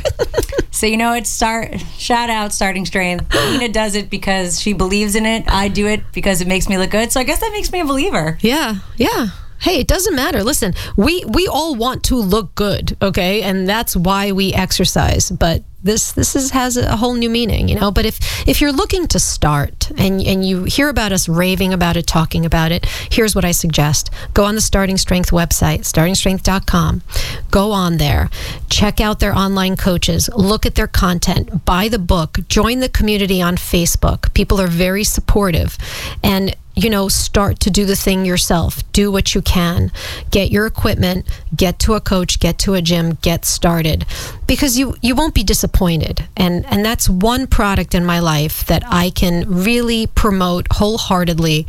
So 0.70 0.86
you 0.86 0.96
know, 0.96 1.14
it's 1.14 1.30
start 1.30 1.80
shout 1.98 2.30
out 2.30 2.52
starting 2.52 2.84
strength. 2.84 3.34
Nina 3.34 3.68
does 3.70 3.94
it 3.96 4.10
because 4.10 4.60
she 4.60 4.74
believes 4.74 5.16
in 5.16 5.24
it. 5.26 5.44
I 5.48 5.68
do 5.68 5.86
it 5.88 6.02
because 6.12 6.40
it 6.40 6.46
makes 6.46 6.68
me 6.68 6.78
look 6.78 6.90
good. 6.90 7.10
So 7.10 7.18
I 7.20 7.24
guess 7.24 7.40
that 7.40 7.50
makes 7.52 7.72
me 7.72 7.80
a 7.80 7.84
believer. 7.84 8.38
yeah, 8.42 8.76
yeah. 8.96 9.28
Hey, 9.64 9.80
it 9.80 9.88
doesn't 9.88 10.14
matter. 10.14 10.44
Listen, 10.44 10.74
we 10.94 11.24
we 11.24 11.48
all 11.48 11.74
want 11.74 12.04
to 12.04 12.16
look 12.16 12.54
good, 12.54 12.98
okay, 13.00 13.40
and 13.40 13.66
that's 13.66 13.96
why 13.96 14.30
we 14.32 14.52
exercise. 14.52 15.30
But 15.30 15.64
this 15.84 16.12
this 16.12 16.34
is 16.34 16.50
has 16.50 16.76
a 16.76 16.96
whole 16.96 17.14
new 17.14 17.30
meaning, 17.30 17.68
you 17.68 17.78
know. 17.78 17.90
But 17.90 18.06
if 18.06 18.48
if 18.48 18.60
you're 18.60 18.72
looking 18.72 19.06
to 19.08 19.20
start 19.20 19.90
and 19.96 20.20
and 20.20 20.44
you 20.44 20.64
hear 20.64 20.88
about 20.88 21.12
us 21.12 21.28
raving 21.28 21.72
about 21.72 21.96
it, 21.96 22.06
talking 22.06 22.44
about 22.44 22.72
it, 22.72 22.86
here's 23.10 23.34
what 23.34 23.44
I 23.44 23.52
suggest: 23.52 24.10
go 24.32 24.44
on 24.44 24.54
the 24.54 24.60
Starting 24.60 24.96
Strength 24.96 25.30
website, 25.30 25.80
startingstrength.com. 25.80 27.02
Go 27.50 27.70
on 27.70 27.98
there, 27.98 28.30
check 28.68 29.00
out 29.00 29.20
their 29.20 29.36
online 29.36 29.76
coaches, 29.76 30.28
look 30.34 30.66
at 30.66 30.74
their 30.74 30.88
content, 30.88 31.64
buy 31.64 31.88
the 31.88 31.98
book, 31.98 32.38
join 32.48 32.80
the 32.80 32.88
community 32.88 33.40
on 33.40 33.56
Facebook. 33.56 34.32
People 34.34 34.60
are 34.60 34.66
very 34.66 35.04
supportive, 35.04 35.76
and 36.22 36.56
you 36.76 36.90
know, 36.90 37.08
start 37.08 37.60
to 37.60 37.70
do 37.70 37.84
the 37.84 37.94
thing 37.94 38.24
yourself. 38.24 38.82
Do 38.92 39.10
what 39.12 39.34
you 39.34 39.42
can. 39.42 39.92
Get 40.30 40.50
your 40.50 40.66
equipment, 40.66 41.26
get 41.54 41.78
to 41.80 41.94
a 41.94 42.00
coach, 42.00 42.40
get 42.40 42.58
to 42.60 42.74
a 42.74 42.82
gym, 42.82 43.14
get 43.22 43.44
started. 43.44 44.04
Because 44.46 44.78
you 44.78 44.96
you 45.00 45.14
won't 45.14 45.34
be 45.34 45.42
disappointed. 45.42 46.28
And 46.36 46.66
and 46.66 46.84
that's 46.84 47.08
one 47.08 47.46
product 47.46 47.94
in 47.94 48.04
my 48.04 48.18
life 48.18 48.66
that 48.66 48.82
I 48.86 49.10
can 49.10 49.48
really 49.48 50.06
promote 50.06 50.66
wholeheartedly 50.72 51.66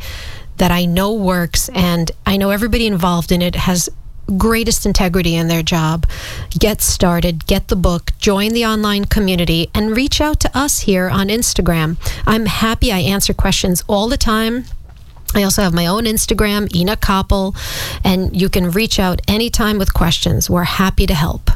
that 0.56 0.70
I 0.70 0.86
know 0.86 1.12
works 1.12 1.68
and 1.70 2.10
I 2.24 2.36
know 2.36 2.50
everybody 2.50 2.86
involved 2.86 3.30
in 3.30 3.42
it 3.42 3.54
has 3.54 3.88
greatest 4.36 4.86
integrity 4.86 5.34
in 5.34 5.48
their 5.48 5.62
job. 5.62 6.06
Get 6.58 6.80
started, 6.82 7.46
get 7.46 7.68
the 7.68 7.76
book, 7.76 8.12
join 8.18 8.52
the 8.52 8.66
online 8.66 9.04
community, 9.04 9.70
and 9.74 9.96
reach 9.96 10.20
out 10.20 10.40
to 10.40 10.58
us 10.58 10.80
here 10.80 11.08
on 11.08 11.28
Instagram. 11.28 11.96
I'm 12.26 12.46
happy 12.46 12.90
I 12.90 12.98
answer 12.98 13.32
questions 13.32 13.84
all 13.86 14.08
the 14.08 14.16
time. 14.16 14.64
I 15.34 15.42
also 15.42 15.62
have 15.62 15.74
my 15.74 15.86
own 15.86 16.04
Instagram, 16.04 16.74
Ina 16.74 16.96
Koppel, 16.96 17.54
and 18.02 18.34
you 18.38 18.48
can 18.48 18.70
reach 18.70 18.98
out 18.98 19.20
anytime 19.28 19.78
with 19.78 19.92
questions. 19.92 20.48
We're 20.48 20.64
happy 20.64 21.06
to 21.06 21.14
help. 21.14 21.50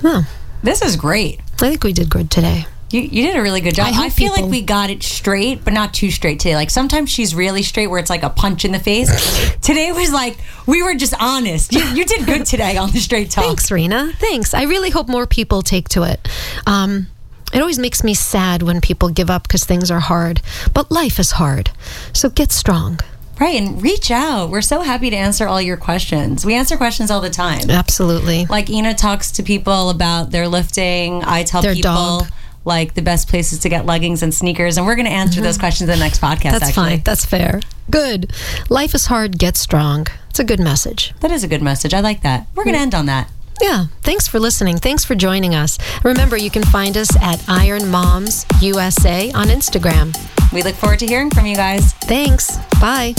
Huh. 0.00 0.22
This 0.62 0.82
is 0.82 0.96
great. 0.96 1.40
I 1.54 1.70
think 1.70 1.84
we 1.84 1.92
did 1.92 2.10
good 2.10 2.30
today. 2.30 2.66
You, 2.90 3.02
you 3.02 3.26
did 3.26 3.36
a 3.36 3.42
really 3.42 3.60
good 3.60 3.74
job. 3.74 3.88
I 3.94 4.06
I, 4.06 4.08
feel 4.08 4.32
people- 4.32 4.44
like 4.44 4.50
we 4.50 4.62
got 4.62 4.88
it 4.88 5.02
straight, 5.02 5.62
but 5.62 5.74
not 5.74 5.92
too 5.92 6.10
straight 6.10 6.40
today. 6.40 6.56
Like 6.56 6.70
sometimes 6.70 7.10
she's 7.10 7.34
really 7.34 7.62
straight 7.62 7.88
where 7.88 7.98
it's 7.98 8.08
like 8.08 8.22
a 8.22 8.30
punch 8.30 8.64
in 8.64 8.72
the 8.72 8.78
face. 8.78 9.10
today 9.60 9.92
was 9.92 10.10
like 10.10 10.38
we 10.66 10.82
were 10.82 10.94
just 10.94 11.14
honest. 11.20 11.74
You, 11.74 11.84
you 11.94 12.04
did 12.06 12.24
good 12.24 12.46
today 12.46 12.76
on 12.78 12.90
the 12.90 13.00
straight 13.00 13.30
talk. 13.30 13.44
Thanks, 13.44 13.68
Raina. 13.68 14.14
Thanks. 14.16 14.54
I 14.54 14.62
really 14.62 14.90
hope 14.90 15.06
more 15.08 15.26
people 15.26 15.60
take 15.62 15.88
to 15.90 16.04
it. 16.04 16.26
Um, 16.66 17.08
it 17.52 17.60
always 17.60 17.78
makes 17.78 18.02
me 18.04 18.14
sad 18.14 18.62
when 18.62 18.80
people 18.80 19.08
give 19.10 19.30
up 19.30 19.42
because 19.48 19.64
things 19.64 19.90
are 19.90 20.00
hard, 20.00 20.40
but 20.74 20.90
life 20.90 21.18
is 21.18 21.32
hard. 21.32 21.70
So 22.12 22.28
get 22.30 22.52
strong. 22.52 23.00
Right, 23.40 23.60
and 23.60 23.80
reach 23.80 24.10
out. 24.10 24.50
We're 24.50 24.62
so 24.62 24.80
happy 24.80 25.10
to 25.10 25.16
answer 25.16 25.46
all 25.46 25.62
your 25.62 25.76
questions. 25.76 26.44
We 26.44 26.54
answer 26.54 26.76
questions 26.76 27.10
all 27.10 27.20
the 27.20 27.30
time. 27.30 27.70
Absolutely. 27.70 28.46
Like 28.46 28.68
Ina 28.68 28.94
talks 28.94 29.30
to 29.32 29.42
people 29.42 29.90
about 29.90 30.30
their 30.30 30.48
lifting. 30.48 31.22
I 31.24 31.44
tell 31.44 31.62
Their 31.62 31.74
people 31.74 31.92
dog. 31.92 32.26
like 32.64 32.94
the 32.94 33.02
best 33.02 33.28
places 33.28 33.60
to 33.60 33.68
get 33.68 33.86
leggings 33.86 34.22
and 34.24 34.34
sneakers, 34.34 34.76
and 34.76 34.86
we're 34.86 34.96
going 34.96 35.06
to 35.06 35.12
answer 35.12 35.36
mm-hmm. 35.36 35.44
those 35.44 35.58
questions 35.58 35.88
in 35.88 35.98
the 35.98 36.04
next 36.04 36.20
podcast. 36.20 36.52
That's 36.52 36.68
actually. 36.68 36.96
fine. 36.96 37.02
That's 37.04 37.24
fair. 37.24 37.60
Good. 37.90 38.32
Life 38.68 38.94
is 38.94 39.06
hard. 39.06 39.38
Get 39.38 39.56
strong. 39.56 40.06
It's 40.30 40.40
a 40.40 40.44
good 40.44 40.60
message. 40.60 41.14
That 41.20 41.30
is 41.30 41.44
a 41.44 41.48
good 41.48 41.62
message. 41.62 41.94
I 41.94 42.00
like 42.00 42.22
that. 42.22 42.48
We're 42.54 42.64
going 42.64 42.74
to 42.74 42.80
mm. 42.80 42.82
end 42.82 42.94
on 42.94 43.06
that. 43.06 43.30
Yeah. 43.60 43.86
Thanks 44.02 44.28
for 44.28 44.38
listening. 44.38 44.78
Thanks 44.78 45.04
for 45.04 45.14
joining 45.14 45.54
us. 45.54 45.78
Remember, 46.04 46.36
you 46.36 46.50
can 46.50 46.62
find 46.64 46.96
us 46.96 47.08
at 47.20 47.42
Iron 47.48 47.88
Moms 47.88 48.46
USA 48.60 49.30
on 49.32 49.48
Instagram. 49.48 50.16
We 50.52 50.62
look 50.62 50.74
forward 50.76 51.00
to 51.00 51.06
hearing 51.06 51.30
from 51.30 51.46
you 51.46 51.56
guys. 51.56 51.92
Thanks. 51.94 52.56
Bye. 52.80 53.14